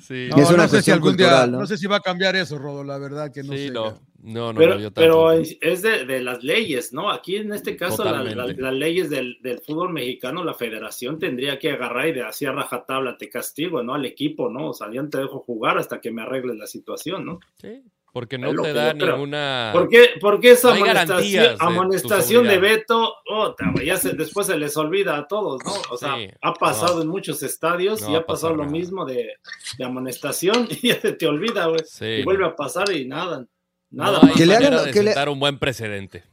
[0.07, 1.68] Sí, No, Es una no sé si cuestión algún día, cultural, no ¿no?
[1.68, 3.72] sé si va a cambiar eso, Rodo, la verdad que no sí, sé.
[3.72, 3.99] no.
[4.22, 7.10] No, no, pero, no, yo pero es de, de las leyes, ¿no?
[7.10, 8.62] Aquí en este caso, la- la- Totalmente.
[8.62, 12.52] las leyes del, del fútbol mexicano, la federación tendría que agarrar y de así a
[12.52, 13.94] rajatabla te castigo, ¿no?
[13.94, 14.70] Al equipo, ¿no?
[14.70, 17.40] O sea, yo te dejo jugar hasta que me arregles la situación, ¿no?
[17.62, 19.70] Sí, porque no te da ninguna.
[19.72, 20.70] ¿Por qué, por qué esa.
[20.70, 22.58] No amonestación, de amonestación de.
[22.58, 23.14] Beto?
[23.74, 25.72] güey, ya se- después se les olvida a todos, ¿no?
[25.92, 27.02] O sea, Sí, ha pasado no.
[27.04, 29.34] en muchos estadios y ha pasado lo mismo de,
[29.78, 31.80] de amonestación y ya se te olvida, güey.
[31.86, 33.46] Sí, Y vuelve a pasar y nada.
[33.92, 34.34] Nada no.
[34.34, 36.24] Que le hagan- que le- un buen precedente.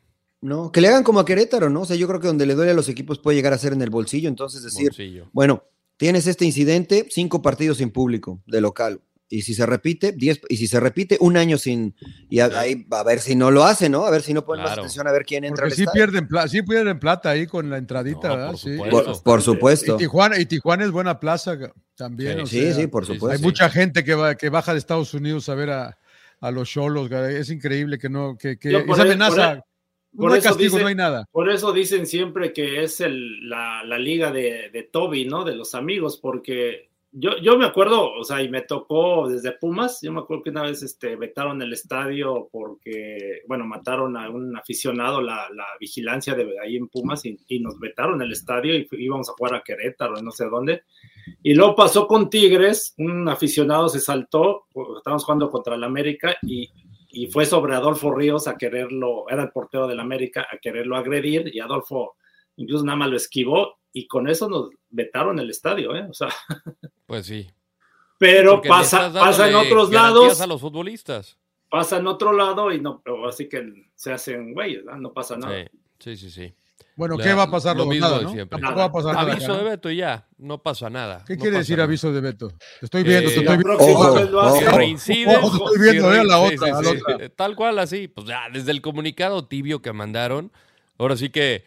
[0.43, 1.81] No, que le hagan como a Querétaro, ¿no?
[1.83, 3.73] O sea, yo creo que donde le duele a los equipos puede llegar a ser
[3.73, 4.29] en el bolsillo.
[4.29, 5.29] Entonces, decir, Bolsillo.
[5.33, 5.65] bueno,
[5.97, 9.01] tienes este incidente, cinco partidos sin público de local.
[9.29, 11.97] Y si se repite, diez, y si se repite, un año sin.
[12.31, 14.05] Y a- ahí a ver si no lo hace, ¿no?
[14.05, 15.99] A ver si no ponen más atención a ver quién entra Porque al sí estadio.
[16.05, 18.51] pierden, pla- sí pierden plata ahí con la entradita, No, ¿verdad?
[18.51, 18.77] por Sí.
[18.77, 19.05] supuesto.
[19.15, 19.95] Por, por supuesto.
[19.95, 21.59] Y Tijuana, y Tijuana es buena plaza
[21.97, 22.39] también.
[22.41, 23.33] o Sí, sea, sí, por sí, supuesto.
[23.33, 23.43] Hay sí.
[23.45, 25.99] mucha gente que, va, que baja de Estados Unidos a ver a,
[26.47, 27.11] a los cholos.
[27.11, 29.53] Es increíble que no, que, que esa e- amenaza.
[29.55, 29.63] e-
[30.17, 31.27] por no hay castigo, no hay nada.
[31.31, 35.45] Por eso dicen siempre que es el, la, la liga de, de Toby, ¿no?
[35.45, 36.89] De los amigos, porque
[37.19, 40.51] yo, yo me acuerdo, o sea, y me tocó desde Pumas, yo me acuerdo que
[40.51, 46.35] una vez este, vetaron el estadio porque, bueno, mataron a un aficionado, la, la vigilancia
[46.35, 49.63] de ahí en Pumas, y, y nos vetaron el estadio y íbamos a jugar a
[49.63, 50.83] Querétaro, no sé dónde.
[51.43, 54.67] Y luego pasó con Tigres, un aficionado se saltó,
[54.99, 56.69] estábamos jugando contra el América y,
[57.09, 61.51] y fue sobre Adolfo Ríos a quererlo, era el portero del América, a quererlo agredir
[61.51, 62.17] y Adolfo
[62.57, 66.07] incluso nada más lo esquivó y con eso nos vetaron el estadio, ¿eh?
[66.11, 66.29] O sea,
[67.07, 67.49] Pues sí.
[68.19, 71.39] pero Porque pasa, pasa en otros lados, a los futbolistas.
[71.71, 73.63] pasa en otro lado y no, pero así que
[73.95, 74.97] se hacen güeyes, ¿no?
[74.99, 75.55] no pasa nada.
[75.99, 76.31] Sí, sí, sí.
[76.31, 76.55] sí.
[76.95, 77.77] Bueno, La- ¿qué va a pasar?
[77.77, 78.33] lo mismo Nada, de ¿no?
[78.33, 78.59] siempre.
[78.59, 79.33] Tampoco va a pasar nada.
[79.33, 79.71] Aviso acá, de.
[79.71, 81.25] Beto y ya, no pasa nada.
[81.27, 81.85] ¿Qué no quiere decir nada.
[81.85, 82.49] aviso de Beto?
[82.81, 83.77] Te estoy viendo, te la estoy La viendo.
[83.77, 84.09] próxima Ojo,
[85.47, 85.71] ojo.
[85.71, 87.17] estoy viendo, si eh, la otra, a la otra.
[87.27, 90.53] Eh, Tal cual así, pues ya, desde el comunicado tibio que mandaron,
[90.99, 91.65] ahora sí que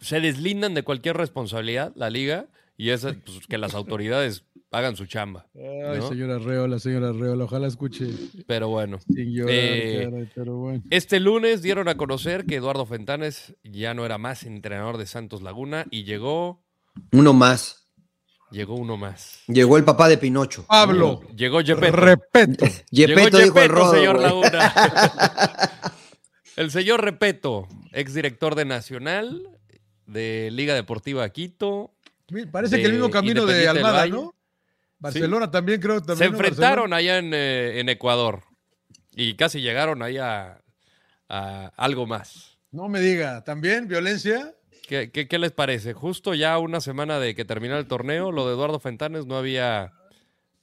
[0.00, 2.46] se deslindan de cualquier responsabilidad la liga
[2.76, 5.46] y es pues, que las autoridades hagan su chamba.
[5.54, 6.08] Ay, ¿no?
[6.08, 8.06] señora Reola, señora Reola, ojalá escuche
[8.46, 8.98] Pero bueno.
[9.00, 10.82] sin llorar, Eh, caray, pero bueno.
[10.90, 15.42] Este lunes dieron a conocer que Eduardo Fentanes ya no era más entrenador de Santos
[15.42, 16.62] Laguna y llegó
[17.12, 17.88] Uno más.
[18.50, 19.42] Llegó uno más.
[19.46, 20.64] Llegó el papá de Pinocho.
[20.66, 22.64] Pablo, Llegó repeto.
[22.90, 23.92] Yepeto Llegó dijo el rodo.
[23.92, 24.20] señor.
[24.20, 24.72] Laguna.
[26.56, 29.57] el señor Repeto, exdirector de Nacional,
[30.08, 31.94] de Liga Deportiva Quito.
[32.50, 34.06] Parece de que el mismo camino de Almada.
[34.06, 34.34] ¿no?
[34.98, 36.00] Barcelona también creo.
[36.00, 38.42] También, Se enfrentaron allá en, eh, en Ecuador
[39.14, 40.60] y casi llegaron ahí a,
[41.28, 42.58] algo más.
[42.70, 44.54] No me diga, ¿también violencia?
[44.86, 45.92] ¿Qué, qué, qué les parece?
[45.92, 49.92] Justo ya una semana de que terminara el torneo, lo de Eduardo Fentanes no había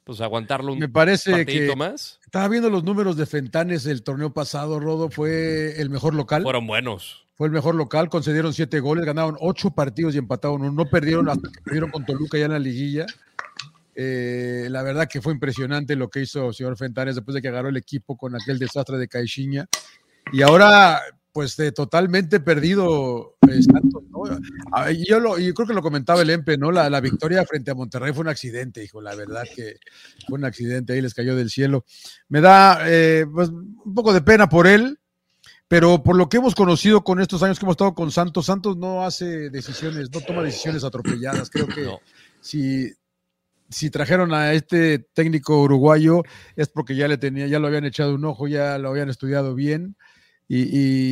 [0.06, 2.20] pues aguantarlo un Me parece que más.
[2.24, 6.44] estaba viendo los números de Fentanes el torneo pasado, Rodo, fue el mejor local.
[6.44, 7.26] Fueron buenos.
[7.34, 10.72] Fue el mejor local, concedieron siete goles, ganaron ocho partidos y empataron uno.
[10.72, 13.08] No perdieron hasta que perdieron con Toluca ya en la liguilla.
[13.96, 17.48] Eh, la verdad que fue impresionante lo que hizo el señor Fentanes después de que
[17.48, 19.66] agarró el equipo con aquel desastre de Caixinha.
[20.32, 21.02] Y ahora,
[21.36, 24.24] pues eh, totalmente perdido eh, Santos, ¿no?
[24.72, 26.72] Ah, yo, lo, y creo que lo comentaba el Empe, ¿no?
[26.72, 29.02] La, la victoria frente a Monterrey fue un accidente, hijo.
[29.02, 29.76] La verdad que
[30.30, 31.84] fue un accidente, ahí les cayó del cielo.
[32.30, 34.98] Me da eh, pues, un poco de pena por él,
[35.68, 38.78] pero por lo que hemos conocido con estos años que hemos estado con Santos, Santos
[38.78, 41.50] no hace decisiones, no toma decisiones atropelladas.
[41.50, 42.00] Creo que No.
[42.40, 42.94] si,
[43.70, 46.24] si trajeron a este técnico uruguayo
[46.56, 49.54] es porque ya le tenía, ya lo habían echado un ojo, ya lo habían estudiado
[49.54, 49.98] bien.
[50.48, 50.62] Y,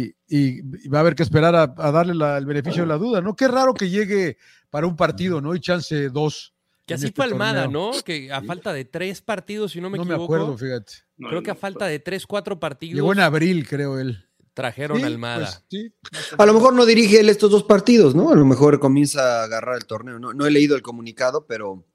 [0.08, 2.98] y- y va a haber que esperar a, a darle la- el beneficio de la
[2.98, 3.36] duda, ¿no?
[3.36, 4.38] Qué raro que llegue
[4.70, 5.56] para un partido, ¿no?
[5.56, 6.54] Y chance dos.
[6.86, 7.92] Que así este fue Almada, torneo.
[7.94, 8.02] ¿no?
[8.04, 10.36] Que a falta de tres partidos, si no me No me equivoco.
[10.36, 10.94] acuerdo, fíjate.
[11.18, 14.26] Creo que a falta de tres, cuatro partidos Llegó en abril, creo él.
[14.54, 15.46] trajeron Sí, a Almada.
[15.46, 15.94] pues, sí.
[16.38, 18.30] A lo mejor no dirige él estos dos partidos, ¿no?
[18.32, 20.20] A lo mejor comienza a agarrar el torneo.
[20.20, 21.86] No, no he leído el comunicado, pero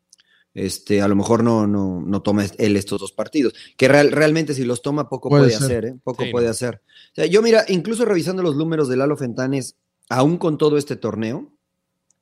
[0.54, 3.52] este, a lo mejor no, no, no toma él estos dos partidos.
[3.76, 5.94] Que real- realmente si los toma, poco Puede hacer, ¿eh?
[6.02, 6.50] Poco Sí, puede no.
[6.52, 6.82] hacer.
[7.12, 9.76] O sea, yo mira, incluso revisando los números de Lalo Fentanes,
[10.08, 11.52] aún con todo este torneo,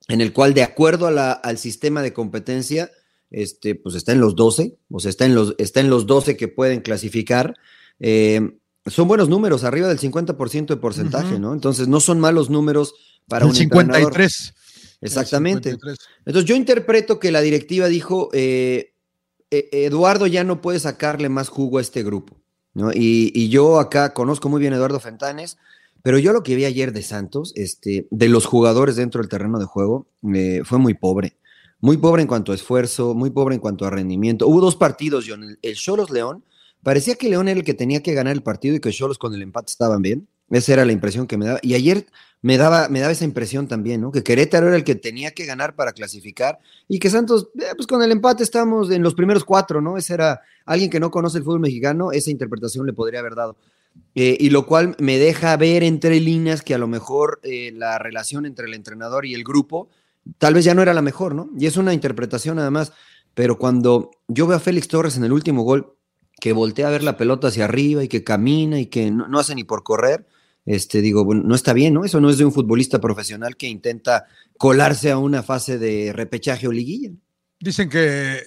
[0.09, 2.91] en el cual de acuerdo a la- al sistema de competencia,
[3.31, 6.37] este, pues está en los 12, o sea, está en los, está en los 12
[6.37, 7.57] que pueden clasificar.
[7.99, 11.39] Eh, son buenos números, arriba del 50% de porcentaje.
[11.41, 11.53] ¿no?
[11.53, 12.95] Entonces no son malos números
[13.27, 14.13] para El un entrenador.
[15.01, 15.13] 53.
[15.13, 15.69] Exactamente.
[15.71, 15.99] El 53.
[16.27, 18.93] Entonces yo interpreto que la directiva dijo, eh,
[19.51, 22.37] eh, Eduardo ya no puede sacarle más jugo a este grupo.
[22.75, 22.93] ¿no?
[22.93, 25.57] Y, y yo acá conozco muy bien a Eduardo Fentanes,
[26.03, 29.59] pero yo lo que vi ayer de Santos, este, de los jugadores dentro del terreno
[29.59, 31.37] de juego, eh, fue muy pobre.
[31.81, 34.47] Muy pobre en cuanto a esfuerzo, muy pobre en cuanto a rendimiento.
[34.47, 35.43] Hubo dos partidos, John.
[35.45, 36.45] El- El Cholos León,
[36.83, 39.35] parecía que León era el que tenía que ganar el partido y que Cholos con
[39.35, 40.27] el empate estaban bien.
[40.51, 41.59] Esa era la impresión que me daba.
[41.63, 42.07] Y ayer
[42.43, 44.13] me daba, me daba esa impresión también, ¿no?
[44.13, 47.87] Que Querétaro era el que tenía que ganar para clasificar y que Santos, eh, pues
[47.87, 49.97] con el empate estamos en los primeros cuatro, ¿no?
[49.97, 53.57] Ese era alguien que no conoce el fútbol mexicano, esa interpretación le podría haber dado.
[54.15, 57.99] Eh, y lo cual me deja ver entre líneas que a lo mejor eh, la
[57.99, 59.89] relación entre el entrenador y el grupo
[60.39, 61.51] tal vez ya no era la mejor, ¿no?
[61.59, 62.93] Y es una interpretación además,
[63.35, 65.95] pero cuando yo veo a Félix Torres en el último gol,
[66.41, 69.39] que voltea a ver la pelota hacia arriba y que camina y que no, no
[69.39, 70.27] hace ni por correr,
[70.67, 72.05] este, digo, bueno, no está bien, ¿no?
[72.05, 74.27] Eso no es de un futbolista profesional que intenta
[74.59, 77.13] colarse a una fase de repechaje o liguilla.
[77.61, 78.41] Dicen que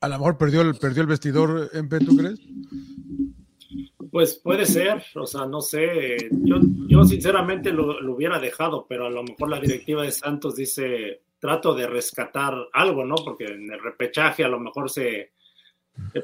[0.00, 2.40] a lo mejor perdió el, perdió el vestidor, Empe, ¿tú crees?
[4.10, 6.28] Pues puede ser, o sea, no sé.
[6.30, 6.56] Yo,
[6.86, 11.22] yo sinceramente lo, lo hubiera dejado, pero a lo mejor la directiva de Santos dice,
[11.38, 13.14] trato de rescatar algo, ¿no?
[13.16, 15.32] Porque en el repechaje a lo mejor se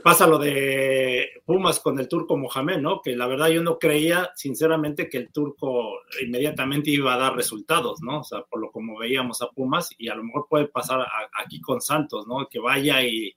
[0.03, 3.01] pasa lo de Pumas con el turco Mohamed, ¿no?
[3.03, 8.01] Que la verdad yo no creía, sinceramente, que el turco inmediatamente iba a dar resultados,
[8.03, 8.21] ¿no?
[8.21, 11.07] O sea, por lo como veíamos a Pumas, y a lo mejor puede pasar
[11.43, 12.49] aquí con Santos, ¿no?
[12.49, 13.35] Que vaya y,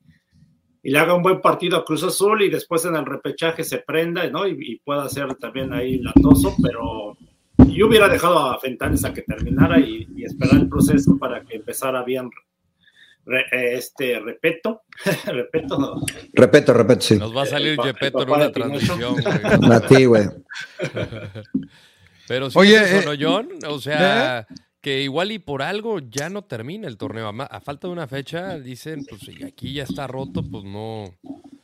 [0.84, 3.80] y le haga un buen partido a Cruz Azul y después en el repechaje se
[3.80, 4.48] prenda, ¿no?
[4.48, 7.18] Y, y pueda ser también ahí latoso, pero
[7.68, 11.58] yo hubiera dejado a Fentanes a que terminara y, y esperar el proceso para que
[11.58, 12.30] empezara bien
[13.32, 14.82] re- eh, este repeto,
[15.26, 15.96] repeto, no,
[16.34, 17.16] Repeto, repeto, sí.
[17.18, 19.26] Nos va a salir el en una transmisión, güey.
[19.74, 20.26] A ti, güey.
[22.28, 23.50] Pero sí, Oye, es eso, eh, ¿no, John?
[23.68, 24.48] O sea,
[24.80, 27.28] que igual y por algo ya no termina el torneo.
[27.28, 31.14] A, falta de una fecha, dicen, pues si aquí ya está roto, pues no,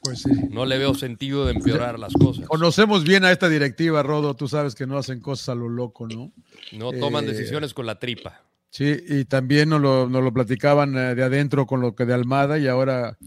[0.02, 0.30] Pues sí.
[0.50, 2.48] no le veo sentido de empeorar las cosas.
[2.48, 4.36] Conocemos bien a esta directiva, Rodo.
[4.36, 6.32] Tú sabes que no hacen cosas a lo loco, ¿no?
[6.74, 8.42] No toman eh, decisiones con la tripa.
[8.78, 12.14] Sí, y también nos lo, nos lo platicaban eh, de adentro con lo que de
[12.14, 13.18] Almada y ahora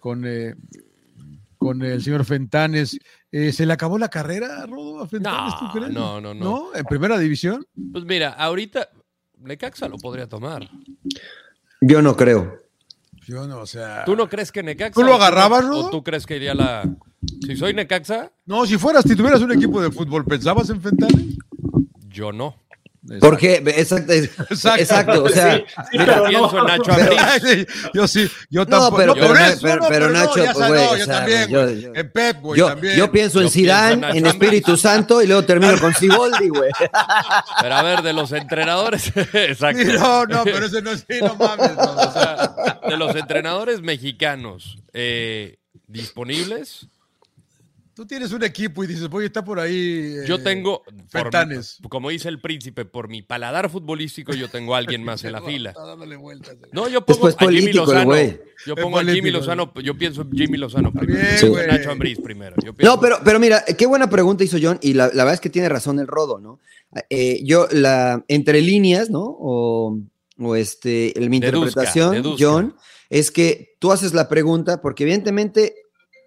[0.00, 0.54] con, eh,
[1.56, 2.98] con el señor Fentanes.
[3.32, 5.92] Eh, ¿Se le acabó la carrera, Rodo, a Fentanes, No, tú crees?
[5.94, 6.74] no, no, no.
[6.74, 7.64] ¿En primera división?
[7.92, 8.90] Pues mira, ahorita
[9.38, 10.68] Necaxa lo podría tomar.
[11.80, 12.58] Yo no creo.
[13.26, 14.04] Yo no, o sea...
[14.04, 14.92] ¿Tú no crees que Necaxa?
[14.92, 15.90] ¿Tú lo o no- agarrabas, ¿O Rodo?
[15.90, 16.84] tú crees que iría la...
[17.46, 21.38] Si soy Necaxa, No, si fueras, si tuvieras un equipo de fútbol, ¿pensabas en Fentanes?
[22.10, 22.56] yo no.
[23.20, 24.80] Porque, exacto, Exacto.
[24.80, 26.64] exacto, o sea, Sí, sí, pero Pienso en no.
[26.64, 27.66] Nacho Pero- Ambriz.
[27.94, 28.96] Yo sí, yo No, tampoco.
[28.98, 31.14] pero- por pero- eso, pero- no, pero no, Nacho, pues, güey, no, o yo sea,
[31.18, 32.96] también, yo- En Pep, güey, yo, también.
[32.96, 33.58] yo pienso en Yo pienso
[33.90, 34.26] en Zidane, en.
[34.26, 36.70] Espíritu Santo y luego termino con Siboldi, güey.
[37.62, 39.82] Pero a ver, de los entrenadores, exacto.
[39.84, 41.74] No, no, pero ese no es, sí, no mames.
[41.76, 46.86] no, o sea, de los entrenadores mexicanos eh, disponibles,
[47.98, 50.18] tú tienes un equipo y dices, voy, está por ahí.
[50.24, 51.30] yo eh, tengo, por
[51.88, 55.42] como dice el príncipe, por mi paladar futbolístico, yo tengo a alguien más en la
[55.42, 55.70] fila.
[55.70, 56.54] Está dándole vueltas.
[56.62, 56.68] eh.
[56.70, 58.14] No, yo pongo Después a Jimmy político Lozano.
[58.66, 61.52] Yo pongo a Jimmy político, Lozano, yo pienso en Jimmy Lozano primero.
[61.52, 62.54] bien, Nacho Ambriz primero.
[62.64, 65.34] Yo pienso- No, pero, pero mira, qué buena pregunta hizo John y la, la verdad
[65.34, 66.60] es que tiene razón el Rodo, ¿no?
[67.10, 69.24] Eh, yo, la, entre líneas, ¿no?
[69.24, 69.98] O,
[70.38, 72.44] o este, el- mi Deduzca, interpretación, deduzca.
[72.46, 72.76] John,
[73.10, 75.74] es que tú haces la pregunta porque evidentemente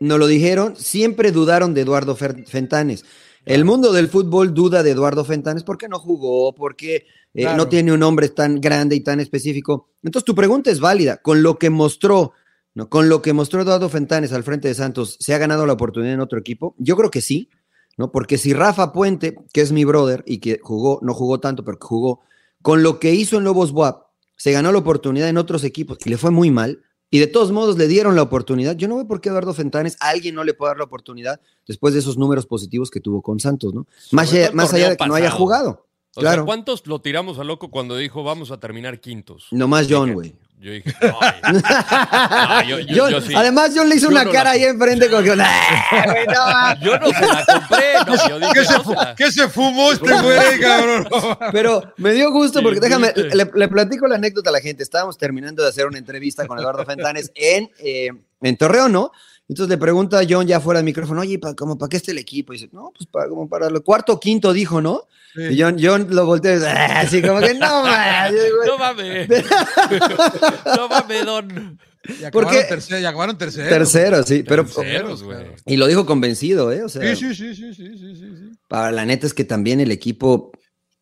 [0.01, 3.05] nos lo dijeron, siempre dudaron de Eduardo Fentanes.
[3.45, 6.95] El mundo del fútbol duda de Eduardo Fentanes porque no jugó, porque
[7.33, 7.57] eh, Claro.
[7.57, 9.89] no tiene un nombre tan grande y tan específico.
[10.03, 11.17] Entonces tu pregunta es válida.
[11.17, 12.33] Con lo que mostró,
[12.73, 12.89] ¿no?
[12.89, 16.13] Con lo que mostró Eduardo Fentanes al frente de Santos, ¿se ha ganado la oportunidad
[16.13, 16.75] en otro equipo?
[16.79, 17.49] Yo creo que sí,
[17.97, 18.11] ¿no?
[18.11, 21.77] Porque si Rafa Puente, que es mi brother y que jugó, no jugó tanto, pero
[21.77, 22.21] que jugó,
[22.63, 26.09] con lo que hizo en Lobos Buap, se ganó la oportunidad en otros equipos y
[26.09, 26.81] le fue muy mal,
[27.11, 28.75] y de todos modos le dieron la oportunidad.
[28.75, 31.41] Yo no veo por qué Eduardo Fentanes, a alguien no le puede dar la oportunidad
[31.67, 33.85] después de esos números positivos que tuvo con Santos, ¿no?
[34.11, 35.85] Más, allá, más allá de que no haya jugado.
[36.15, 36.45] O sea, claro.
[36.45, 39.47] ¿cuántos lo tiramos a loco cuando dijo vamos a terminar quintos?
[39.51, 40.35] Nomás John, güey.
[40.61, 41.41] Yo dije, "Ay".
[41.53, 43.33] No, yo, yo- John- yo sí.
[43.35, 46.75] Además, John le hizo Yo una no cara la- ahí enfrente con que, "Nah, no".
[46.85, 49.31] Yo no se la compré, no, yo dije, ¿Qué se, no fu- se la- qué
[49.31, 51.07] se fumó este güey, cabrón?
[51.51, 54.83] Pero me dio gusto Sí, porque déjame, le platico la anécdota a la gente.
[54.83, 58.09] Estábamos terminando de hacer una entrevista con Eduardo Fentanes en, eh,
[58.41, 59.11] en Torreón, ¿no?
[59.51, 62.11] Entonces le pregunta a John ya fuera del micrófono, oye, ¿para, como, ¿para qué está
[62.11, 62.53] el equipo?
[62.53, 65.01] Y dice, no, pues para, como para lo cuarto o quinto, dijo, ¿no?
[65.35, 65.41] Sí.
[65.41, 68.67] Y John, John lo volteó y dice, "Ah", así como que no, man", güey.
[68.67, 69.27] No mames.
[70.77, 71.79] No mames, don.
[72.07, 73.67] Y acabaron Porque- tercero, y acabaron tercero.
[73.69, 74.63] Tercero, sí, pero...
[74.65, 75.47] Terceros, güey.
[75.65, 76.83] Y lo dijo convencido, ¿eh?
[76.83, 79.81] O sea, Sí, sí, sí, sí, sí, sí, sí, para la neta es que también
[79.81, 80.51] el equipo,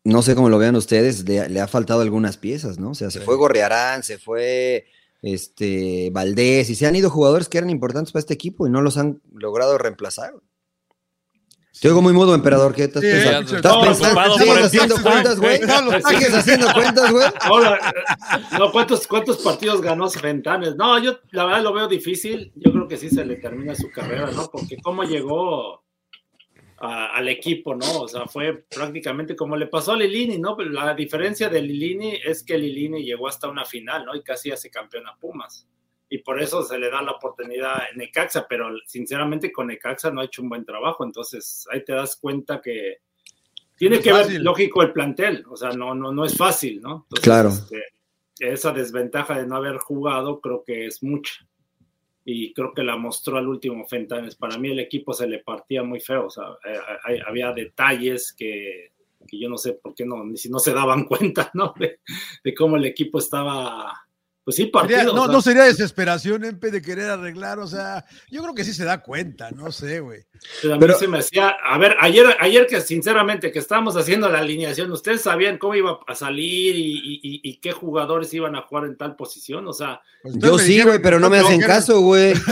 [0.04, 2.90] no sé cómo lo vean ustedes, le, le ha faltado algunas piezas, ¿no?
[2.90, 3.24] O sea, se Sí.
[3.24, 4.86] fue Gorriarán, se fue
[5.22, 8.80] este Valdés, y se han ido jugadores que eran importantes para este equipo y no
[8.82, 10.32] los han logrado reemplazar.
[11.80, 12.74] Te oigo muy mudo, emperador.
[12.74, 13.50] ¿Qué estás Sí, pensando?
[13.50, 14.14] ya, ¿Estás no, pensando?
[14.20, 15.60] preocupado ¿Sigues haciendo cuentas, güey?
[15.60, 17.26] No, lo- ¿Sigues haciendo cuentas, güey?
[18.58, 20.76] No, ¿cuántos, ¿cuántos partidos ganó Fentanes?
[20.76, 22.52] No, yo la verdad lo veo difícil.
[22.56, 24.50] Yo creo que sí se le termina su carrera, ¿no?
[24.50, 25.82] Porque cómo llegó
[26.80, 28.00] a- al equipo, ¿no?
[28.00, 30.56] O sea, fue prácticamente como le pasó a Lilini, ¿no?
[30.56, 34.14] Pero la diferencia de Lilini es que Lilini llegó hasta una final, ¿no?
[34.16, 35.66] Y casi hace campeón a Pumas.
[36.08, 40.20] Y por eso se le da la oportunidad en Necaxa, pero sinceramente con Necaxa no
[40.20, 41.04] ha hecho un buen trabajo.
[41.04, 42.96] Entonces ahí te das cuenta que
[43.76, 44.42] tiene No que ver, fácil.
[44.42, 45.44] lógico, el plantel.
[45.48, 47.06] O sea, no, no, no es fácil, ¿no?
[47.10, 47.48] Entonces, Claro.
[47.50, 47.82] este,
[48.40, 51.32] esa desventaja de no haber jugado creo que es mucha.
[52.32, 54.36] Y creo que la mostró al último Fentanes.
[54.36, 56.26] Para mí el equipo se le partía muy feo.
[56.26, 58.92] O sea, eh, hay- había detalles que,
[59.26, 61.74] que yo no sé por qué no, ni si no se daban cuenta, ¿no?
[61.78, 61.98] De,
[62.44, 63.92] de cómo el equipo estaba,
[64.44, 64.98] pues sí, partido.
[65.00, 68.54] Sería- no, o sea, no sería desesperación, Empe, de querer arreglar, o sea, yo creo
[68.54, 70.20] que sí se da cuenta, no sé, güey.
[70.62, 73.96] Pero a mí Pero- se me hacía, a ver, ayer, ayer que sinceramente que estábamos
[73.96, 78.32] haciendo la alineación, ¿ustedes sabían cómo iba a salir y, y- y- y qué jugadores
[78.34, 79.66] iban a jugar en tal posición?
[79.68, 82.34] O sea, Pues Yo sí, güey, pero no me hacen caso, güey.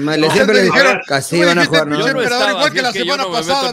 [0.00, 1.00] No, siempre le dijeron-
[1.32, 1.98] me van a jugar, ¿no?
[2.00, 3.70] yo no estaba, igual que la es que yo semana pasada.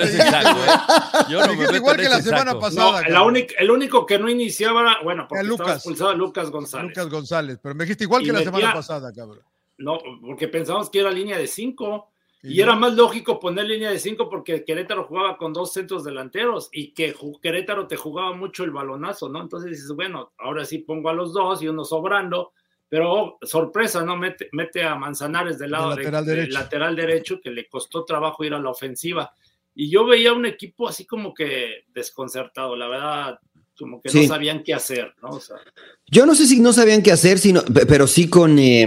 [1.29, 3.01] Yo no igual que la semana pasada.
[3.01, 6.89] el único que no iniciaba, bueno, porque estaba expulsado Lucas González.
[6.89, 7.18] Lucas González,
[7.61, 9.41] pero me dijiste igual Y que la metía- semana pasada, cabrón.
[9.77, 12.09] No, porque pensamos que era línea de cinco.
[12.41, 12.63] Y no.
[12.63, 16.93] era más lógico poner línea de cinco porque Querétaro jugaba con dos centros delanteros y
[16.93, 19.41] que Querétaro te jugaba mucho el balonazo, ¿no?
[19.41, 22.53] Entonces dices, bueno, ahora sí pongo a los dos y uno sobrando,
[22.87, 24.15] pero oh, sorpresa, ¿no?
[24.15, 26.59] Mete, mete a Manzanares del lado De lateral de derecho.
[26.59, 29.33] lateral derecho que le costó trabajo ir a la ofensiva.
[29.75, 33.39] Y yo veía un equipo así como que desconcertado, la verdad,
[33.77, 34.21] como que Sí.
[34.21, 35.29] no sabían qué hacer, ¿no?
[35.31, 35.57] O sea,
[36.11, 38.85] Yo no sé si no sabían qué hacer, sino, pe- pero sí con eh,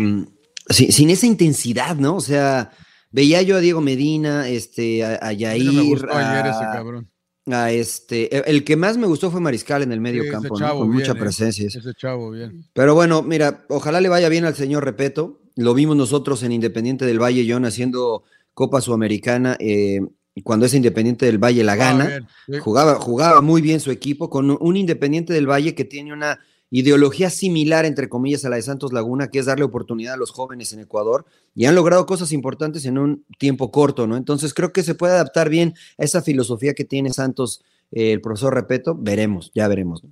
[0.68, 2.16] sin, sin esa intensidad, ¿no?
[2.16, 2.70] O sea,
[3.10, 6.64] veía yo a Diego Medina, este, a, a A Yair, no me gustó ayer ese
[6.64, 7.08] a, cabrón.
[7.50, 10.48] a este, el- el que más me gustó fue Mariscal en el medio Sí, campo,
[10.50, 11.66] con bien, mucha presencia.
[11.66, 12.64] Ese chavo, bien.
[12.72, 15.40] Pero bueno, mira, ojalá le vaya bien al señor Repeto.
[15.54, 19.56] Lo vimos nosotros en Independiente del Valle, John, haciendo Copa Sudamericana.
[19.60, 20.00] eh,
[20.44, 22.06] cuando es Independiente del Valle la Ah, gana.
[22.06, 22.58] bien, sí.
[22.58, 26.40] Jugaba, jugaba muy bien su equipo con un Independiente del Valle que tiene una
[26.72, 30.30] ideología similar, entre comillas, a la de Santos Laguna, que es darle oportunidad a los
[30.30, 34.16] jóvenes en Ecuador y han logrado cosas importantes en un tiempo corto, ¿no?
[34.16, 38.22] Entonces creo que se puede adaptar bien a esa filosofía que tiene Santos eh, el
[38.22, 40.02] profesor Repeto, veremos, ya veremos.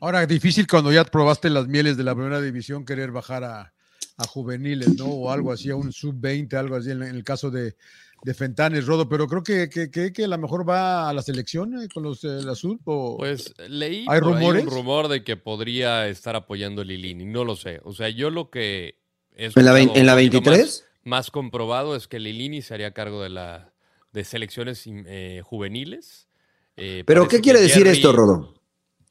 [0.00, 3.72] Ahora, difícil cuando ya probaste las mieles de la primera división querer bajar a,
[4.16, 5.06] a juveniles, ¿no?
[5.06, 7.76] O algo así, a un sub-20, algo así, en, en el caso de,
[8.22, 11.22] de Fentanes, Rodo, pero creo que, que, que, que a lo mejor va a la
[11.22, 12.78] selección eh, con los del azul.
[12.84, 13.16] O...
[13.18, 14.64] Pues leí ¿Hay rumores?
[14.64, 17.80] un rumor de que podría estar apoyando a Lilini, no lo sé.
[17.84, 18.98] O sea, yo lo que
[19.34, 20.60] he ¿En la, en la un poquito 23?
[20.60, 23.72] Más, más comprobado es que Lilini se haría cargo de la
[24.12, 26.28] de selecciones eh, juveniles.
[26.76, 28.54] Eh, ¿Pero qué quiere decir Jerry- esto, Rodo?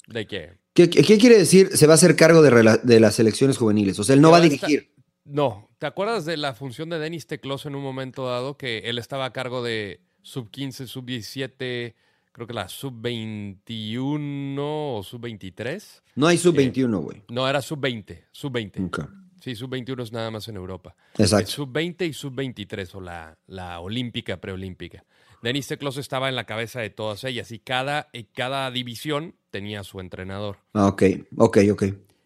[0.07, 0.60] ¿De qué?
[0.74, 3.97] ¿Qué, qué- quiere decir se va a hacer cargo de, de las selecciones juveniles?
[3.99, 4.91] O sea, él no va a estar- dirigir.
[5.30, 8.57] No, ¿te acuerdas de la función de Denis Teclos en un momento dado?
[8.57, 11.95] Que él estaba a cargo de sub 15, sub 17,
[12.32, 16.03] creo que la sub 21 o sub 23.
[16.15, 17.23] No hay sub-21, güey.
[17.30, 18.84] No, era sub 20, sub 20.
[18.84, 19.07] Ok.
[19.39, 20.95] Sí, sub 21 es nada más en Europa.
[21.17, 21.51] Eh, Exacto.
[21.51, 25.05] Sub 20 y sub 23 o la, la olímpica, preolímpica.
[25.41, 29.84] Denis Teclos estaba en la cabeza de todas ellas y cada, y cada división tenía
[29.84, 30.57] su entrenador.
[30.73, 31.03] Ah, ok,
[31.38, 31.84] ok, ok.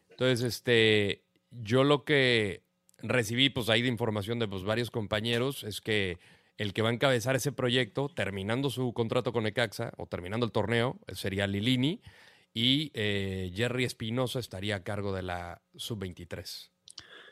[0.10, 2.63] Entonces, este, yo lo que
[3.04, 6.18] recibí, pues ahí de información de pues, varios compañeros, es que
[6.58, 10.52] el que va a encabezar ese proyecto, terminando su contrato con Ecaxa o terminando el
[10.52, 12.02] torneo, eh, sería Lilini
[12.54, 16.70] y eh, Jerry Espinosa estaría a cargo de la sub-23.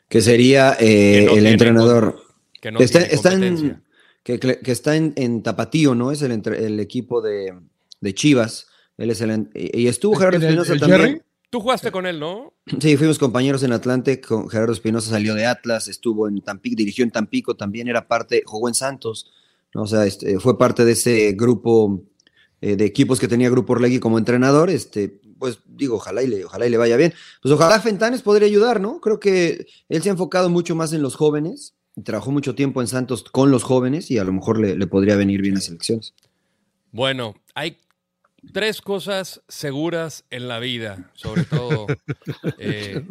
[0.08, 2.22] Que sería eh, Que no el tiene entrenador.
[2.60, 3.82] Que no está, tiene está en,
[4.24, 6.12] que, que- está en, en Tapatío, ¿no?
[6.12, 7.54] Es el, entre- el equipo de,
[8.00, 8.66] de Chivas.
[8.98, 11.00] Él es el, y estuvo Gerardo ¿El- el- Espinosa también.
[11.00, 11.22] Jerry?
[11.52, 12.54] Tú jugaste con él, ¿no?
[12.80, 14.22] Sí, fuimos compañeros en Atlante.
[14.22, 18.42] Con Gerardo Espinosa salió de Atlas, estuvo en Tampico, dirigió en Tampico, también era parte,
[18.46, 19.30] jugó en Santos.
[19.74, 19.82] ¿no?
[19.82, 22.04] O sea, este, fue parte de ese grupo
[22.62, 24.70] eh, de equipos que tenía Grupo Orlegui como entrenador.
[24.70, 27.12] Este, pues digo, ojalá y, le, ojalá y le vaya bien.
[27.42, 28.98] Pues ojalá Fentanes podría ayudar, ¿no?
[29.02, 31.74] Creo que él se ha enfocado mucho más en los jóvenes.
[31.96, 34.86] y Trabajó mucho tiempo en Santos con los jóvenes y a lo mejor le, le
[34.86, 36.14] podría venir bien a selecciones.
[36.92, 37.76] Bueno, hay
[38.52, 41.86] tres cosas seguras en la vida, sobre todo.
[42.58, 43.04] eh,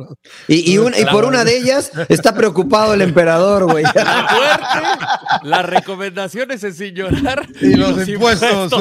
[0.47, 3.83] Y, y una- y por una de ellas está preocupado el emperador, güey.
[3.95, 5.05] la muerte,
[5.43, 8.71] las recomendaciones es sin llorar Y los impuestos.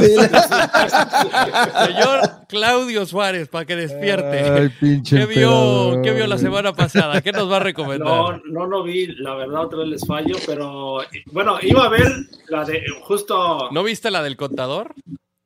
[1.86, 4.40] Señor Claudio Suárez, para que despierte.
[4.50, 6.00] Ay, pinche ¿Qué vio.
[6.02, 7.20] ¿Qué vio la semana pasada?
[7.22, 8.42] ¿Qué nos va a No, recomendar?
[8.50, 12.10] no lo vi, la verdad, otra vez les fallo, pero bueno, iba a ver
[12.48, 13.70] la de justo.
[13.70, 14.94] ¿No viste la del contador?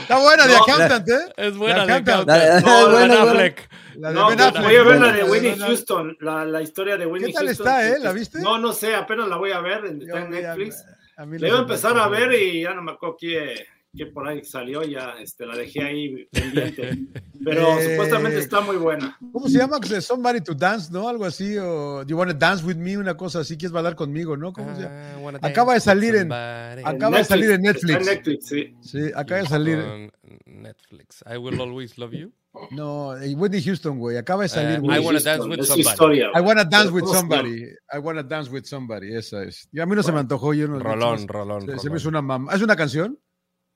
[0.00, 1.32] Está buena de No, Accountant, ¿eh?
[1.36, 2.26] Es buena de Accountant.
[2.28, 3.28] La- No, buena, Ben.
[3.28, 3.68] Affleck.
[3.96, 4.64] La de No, Ben Affleck.
[4.64, 5.56] voy a ver la de Winnie.
[5.58, 7.66] Houston, la, la historia de Winnie ¿Qué tal Houston.
[7.66, 7.98] está, eh?
[8.00, 8.40] ¿La viste?
[8.40, 10.84] No, no sé, apenas la voy a ver, está en Netflix.
[11.16, 13.66] a mí La iba a empezar a ver y ya no me acuerdo qué,
[13.98, 16.98] qué por ahí salió, ya este, la dejé ahí pendiente.
[17.44, 19.16] Pero Eh, supuestamente está muy buena.
[19.32, 19.78] ¿Cómo se llama?
[20.00, 21.08] Somebody to dance, ¿no?
[21.08, 22.96] Algo así, o Do you want to dance with me?
[22.96, 24.52] Una cosa así, ¿quieres bailar conmigo, no?
[24.52, 25.12] ¿Cómo se llama?
[25.18, 26.32] I wanna Acaba de salir en-.
[26.32, 28.06] Acaba de salir en Netflix.
[28.06, 28.74] Netflix, sí.
[28.80, 30.10] Sí, acaba de salir.
[30.46, 31.22] Netflix.
[31.26, 32.32] I will always love you.
[32.72, 34.16] No, Whitney Houston, güey.
[34.16, 34.96] Acaba de salir, güey.
[34.96, 35.88] I wanna Houston, dance with somebody.
[35.88, 36.30] historia.
[36.34, 37.62] I wanna dance with ¿cómo se somebody.
[37.92, 39.14] I wanna dance with somebody.
[39.14, 39.68] Esa es.
[39.72, 40.54] Y a mí no se me antojó.
[40.54, 41.92] Yo no, Rolón, se- rolón, Se, se rolón.
[41.92, 42.52] me hizo una mamá.
[42.54, 43.18] ¿Es una canción?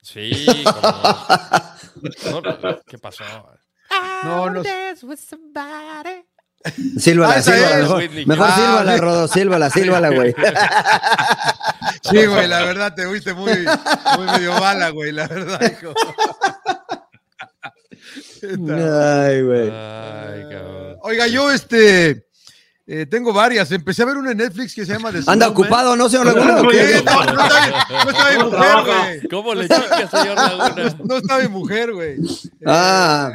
[0.03, 3.23] Sí, como- no, ¿Qué pasó?
[4.25, 4.63] No, no.
[6.99, 7.77] Sílvala, Ah, sílvala.
[7.77, 8.27] es, Mejor, Whitney.
[8.27, 9.01] mejor Ah, sílvala, sí.
[9.01, 10.35] Rodo, sílvala, sílvala, güey.
[12.03, 13.53] Sí, güey, la verdad te fuiste muy,
[14.17, 15.95] muy medio mala, güey, la verdad, hijo.
[18.43, 19.71] Ay, güey.
[19.71, 20.97] Ay, cabrón.
[21.03, 22.27] Oiga, yo este
[22.95, 23.72] eh, tengo varias.
[23.72, 25.51] Empecé a ver una en Netflix que se llama The ¿Anda Snowman.
[25.51, 26.57] ocupado, no, señor Laguna?
[26.57, 26.70] no, no
[28.11, 29.28] está ¿Cómo mujer, güey.
[29.28, 30.97] ¿Cómo le choca, señor Laguna?
[31.09, 32.16] No está bien mujer, güey.
[32.66, 33.32] Ah.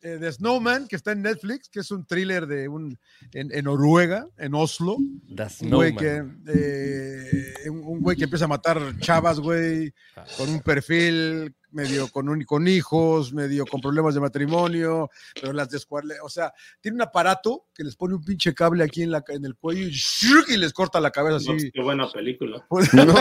[0.00, 2.98] Eh, The Snowman, que está en Netflix, que es un thriller de un
[3.32, 4.96] en, en Noruega, en Oslo.
[5.34, 6.42] The Un güey, Snowman.
[6.44, 9.92] que, eh, un un güey que empieza a matar chavas, güey,
[10.36, 15.68] con un perfil medio con, un, con hijos, medio con problemas de matrimonio, pero las
[15.68, 19.22] descuarle, o sea, tiene un aparato que les pone un pinche cable aquí en, la,
[19.28, 21.70] en el cuello y, les corta la cabeza No, así.
[21.72, 22.64] qué buena película.
[22.92, 23.14] No.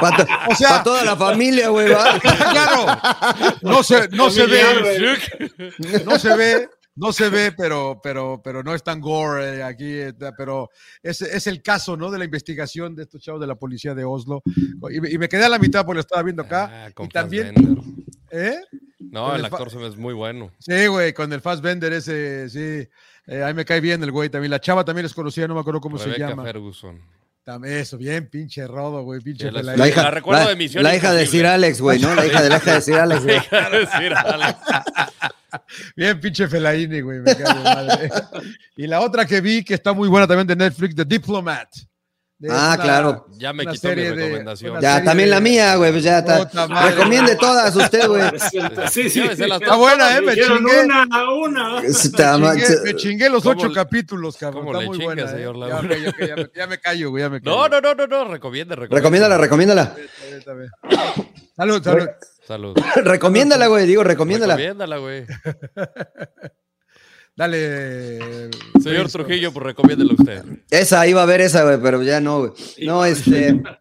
[0.00, 1.86] Para to- O sea- pa' toda la familia, güey,
[2.50, 3.00] claro,
[3.62, 4.62] no se, no se ve,
[6.04, 9.84] no se ve, no se ve, pero, pero, pero no es tan gore eh, aquí,
[9.92, 10.70] eh, pero
[11.02, 12.10] es, es el caso, ¿no?
[12.10, 14.42] De la investigación de estos chavos de la policía de Oslo.
[14.90, 16.86] Y, me- y me quedé a la mitad porque lo estaba viendo acá.
[16.86, 17.54] Ah, con y también.
[18.30, 18.56] ¿eh?
[18.98, 20.50] No, el actor se ve muy bueno.
[20.58, 22.88] Sí, güey, con el Fassbender ese, sí.
[23.28, 24.50] Eh, ahí me cae bien el güey también.
[24.50, 26.42] La chava también es conocida, no me acuerdo cómo se llama.
[26.44, 27.00] Ferguson.
[27.64, 29.62] Eso, bien, pinche rodo, güey, pinche la-.
[29.62, 31.26] La hija, La recuerdo la- de Misión la hija de.
[31.26, 32.12] Sir Alex, güey, ¿no?
[32.14, 33.40] La hija de la hija de Sir Alex, güey.
[33.48, 34.58] Quiero decir, Alex.
[35.94, 38.10] Bien, pinche Felaini, güey, me de madre.
[38.76, 41.68] y la otra que vi, que está muy buena también de Netflix, The Diplomat.
[42.38, 43.26] De Ah, una- claro.
[43.38, 44.70] Ya me una quitó mi serie de- recomendación.
[44.72, 46.44] una Ya, también de- la mía, güey, pues ya está.
[46.90, 48.22] Recomiende todas usted, güey.
[48.90, 49.22] Sí, sí.
[49.22, 50.84] Está buena, eh, me chingué.
[50.84, 51.80] una, una.
[51.82, 54.64] Está Me chingué, me chingué los ¿Cómo ocho le- capítulos, cabrón.
[54.66, 55.28] cómo Está le muy buena.
[55.28, 55.58] señor eh.
[55.60, 55.96] Laguna?
[55.96, 57.22] Ya, ya, me, ya me callo, güey.
[57.22, 57.56] Ya me callo.
[57.56, 58.96] No, no, no, no, no, recomiende, recomiende.
[58.96, 59.94] Recomiéndala, recomiéndala.
[59.96, 60.70] Bien.
[61.56, 62.08] Salud, salud.
[62.46, 62.78] Salud.
[62.96, 64.56] Recomiéndala, güey, digo, recomiéndala.
[64.56, 65.26] Recomiéndala, güey.
[67.36, 68.50] Dale.
[68.82, 69.10] Señor.
[69.10, 70.42] Trujillo, pues recomiéndela usted.
[70.70, 72.52] Esa, iba a ver esa, güey, pero ya no, güey.
[72.82, 73.60] No, este.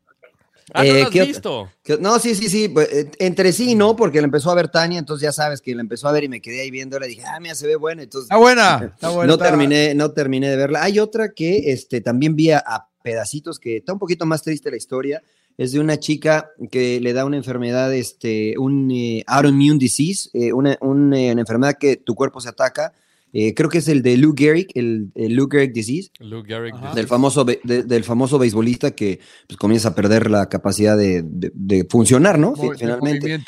[0.74, 1.72] Ah, ¿no Eh, la has ¿qué ot- visto?
[1.84, 2.68] que- No, sí, sí, sí.
[2.68, 5.62] pues, eh, entre sí y no, porque la empezó a ver Tania, entonces ya sabes
[5.62, 7.06] que la empezó a ver y me quedé ahí viéndola.
[7.06, 8.02] Dije, ah, mira, se ve buena.
[8.04, 8.92] Entonces, Está buena.
[8.96, 9.28] Está buena.
[9.28, 10.84] no está- terminé, no terminé de verla.
[10.84, 14.70] Hay otra que este, también vi a, a pedacitos que está un poquito más triste
[14.72, 15.22] la historia.
[15.58, 20.52] Es de una chica que le da una enfermedad, este, un eh, autoimmune disease, eh,
[20.52, 22.92] una, un, eh, una enfermedad que tu cuerpo se ataca.
[23.38, 26.74] Eh, creo que es el de Lou Gehrig, el, el Lou Gehrig disease, Luke Gehrig.
[26.74, 26.96] Ajá.
[26.96, 31.22] del famoso, be- de- del famoso beisbolista que pues, comienza a perder la capacidad de,
[31.22, 32.54] de- de funcionar, ¿no?
[32.56, 33.44] Mo- Finalmente.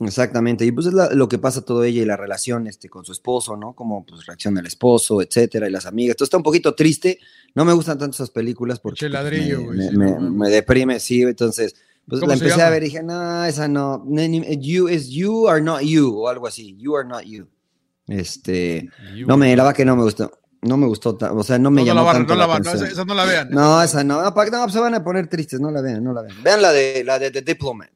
[0.00, 3.04] Exactamente, y pues es la- lo que pasa todo ella y la relación este, con
[3.06, 3.72] su esposo, ¿no?
[3.74, 6.14] Como pues reacciona el esposo, etcétera, y las amigas.
[6.14, 7.18] Entonces está un poquito triste.
[7.54, 10.20] No me gustan tanto esas películas porque pues, ladrillo, me, güey, me- sí, me- no
[10.20, 10.32] mames.
[10.32, 11.22] me deprime, sí.
[11.22, 11.76] Entonces,
[12.06, 12.66] pues ¿Cómo la empecé llama?
[12.66, 14.04] a ver y dije, no, esa no.
[14.60, 16.76] You is you are not you, o algo así.
[16.76, 17.46] You are not you.
[18.08, 18.88] Este,
[19.26, 20.30] no me, la verdad que no me gustó.
[20.62, 22.52] No me gustó, o sea, no me No, llamó la van, tanto no la la
[22.54, 22.90] van, no, atención.
[22.90, 23.48] esa, esa no la vean.
[23.50, 26.12] No, esa no, no, pa- no, se van a poner tristes, no la vean, no
[26.12, 26.42] la vean.
[26.42, 27.88] Vean la de la de The Diplomat.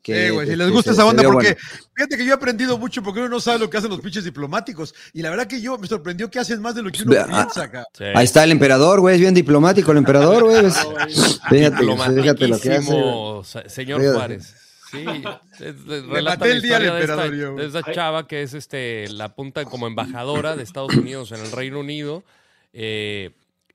[0.00, 1.56] que, Sí, güey, si este, les gusta se- esa onda, vio porque
[1.94, 4.24] fíjate que yo he aprendido mucho porque uno no sabe lo que hacen los pinches
[4.24, 4.94] diplomáticos.
[5.12, 7.26] Y la verdad que yo me sorprendió que hacen más de lo que uno Vea,
[7.26, 7.84] piensa acá.
[7.92, 8.04] Sí.
[8.14, 10.56] Ahí está el emperador, güey, es bien diplomático el emperador, güey.
[11.50, 11.84] Fíjate,
[12.22, 13.68] fíjate lo que hace.
[13.68, 14.00] señor.
[14.14, 14.54] Juárez.
[14.94, 17.70] Sí, el día de emperador esta, yo, güey.
[17.70, 21.52] de esta chava que es este, la apunta como embajadora de Estados Unidos en el
[21.52, 22.24] Reino Unido
[22.72, 23.30] eh,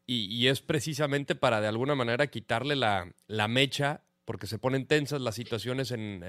[0.05, 4.85] y, y es precisamente para de alguna manera quitarle la, la mecha porque se ponen
[4.85, 6.23] tensas las situaciones en...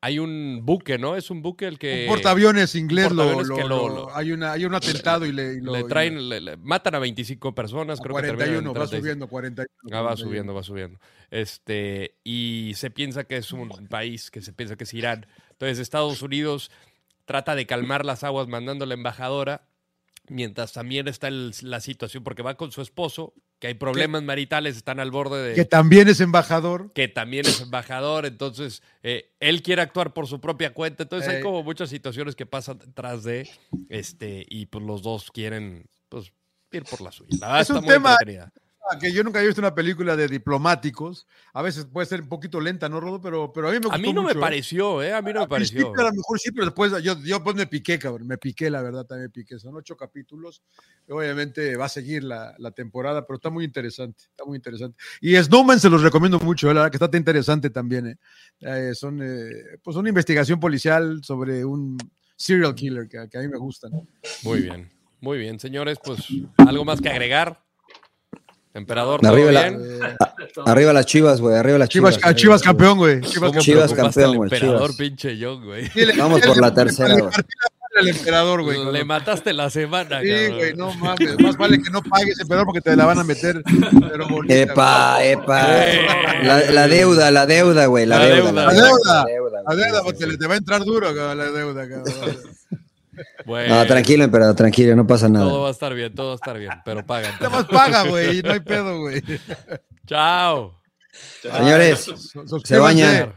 [0.00, 1.16] hay un buque, ¿no?
[1.16, 2.02] Es un buque el que...
[2.08, 5.32] Un portaaviones inglés, un lo, portaaviones lo- que lo- hay, una, hay un atentado y
[5.32, 8.22] le, y lo- le y traen, le- le- matan a 25 personas, a creo que
[8.22, 9.00] terminan en 41, va 35.
[9.02, 9.96] subiendo, 41.
[9.96, 10.16] Ah, va 41.
[10.28, 11.00] subiendo, va subiendo.
[11.30, 15.26] Este, y se piensa que es un país, que se piensa que es Irán.
[15.50, 16.70] Entonces Estados Unidos
[17.24, 19.66] trata de calmar las aguas mandando a la embajadora,
[20.28, 24.76] mientras también está el- la situación, porque va con su esposo, que hay problemas maritales,
[24.76, 25.54] están al borde de...
[25.54, 26.92] Que también es embajador.
[26.92, 31.36] que también es embajador, entonces eh, él quiere actuar por su propia cuenta, entonces hay
[31.36, 31.42] Ey.
[31.42, 33.48] como muchas situaciones que pasan detrás de,
[33.88, 36.32] este, y pues los dos quieren, pues,
[36.70, 37.36] ir por la suya.
[37.40, 38.16] La Es un tema-
[39.00, 41.26] Que yo nunca había visto una película de diplomáticos.
[41.52, 43.20] A veces puede ser un poquito lenta, ¿no, Rodo?
[43.20, 44.42] Pero, pero a mí me gustó A mí no mucho, me ¿eh?
[44.42, 45.12] pareció, ¿eh?
[45.12, 46.06] A mí no me Al principio pareció.
[46.06, 48.26] a lo mejor sí, pero después yo, yo pues me piqué, cabrón.
[48.26, 49.58] Me piqué, la verdad, también me piqué.
[49.58, 50.62] Son ocho capítulos.
[51.08, 54.24] Obviamente va a seguir la, la temporada, pero está muy interesante.
[54.30, 54.96] Está muy interesante.
[55.20, 56.74] Y Snowman se los recomiendo mucho, ¿eh?
[56.74, 58.06] la verdad que está interesante también.
[58.06, 58.16] ¿eh?
[58.60, 61.98] Eh, son eh, pues una investigación policial sobre un
[62.36, 63.90] serial killer que, que a mí me gustan.
[64.42, 66.20] Muy bien, muy bien, señores, pues,
[66.56, 67.64] ¿algo más que agregar?
[68.78, 69.68] Emperador, ¿todo Arriba la-?
[69.68, 70.00] Eh,
[70.66, 72.30] Arriba las chivas, güey, arriba las Chivas, chivas.
[72.30, 73.20] a Chivas campeón, güey.
[73.20, 73.64] Chivas ¿Cómo campeón.
[73.64, 74.96] Chivas campeón, güey, emperador, Chivas.
[74.96, 75.88] pinche John, güey?
[76.16, 77.32] Vamos por la tercera, le güey.
[77.96, 78.92] al emperador, güey.
[78.92, 80.56] Le mataste la semana, Sí, cabrón.
[80.56, 81.40] güey, no mames.
[81.40, 83.62] Más vale que no pagues, emperador, porque te la van a meter.
[84.10, 85.30] Pero bonita, Epa, güey.
[85.32, 85.66] epa.
[86.44, 88.42] La, la deuda, la deuda, güey, la, La deuda.
[88.50, 88.64] deuda.
[88.66, 89.24] La deuda.
[89.26, 92.36] deuda, La deuda, porque le te va a entrar duro, cabrón, la deuda, cabrón.
[93.46, 95.52] Bueno, No, tranquilo, emperador, tranquilo, no pasa Todo nada.
[95.58, 97.32] va a estar bien, todo va a estar bien, pero pagan.
[97.40, 99.22] Nada más paga, güey, y no hay pedo, güey.
[100.06, 100.80] Chao.
[101.42, 102.10] Señores,
[102.64, 103.34] se bañan.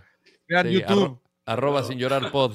[0.47, 1.03] Vean Sí, YouTube.
[1.05, 2.53] arro- arroba sin llorar pod.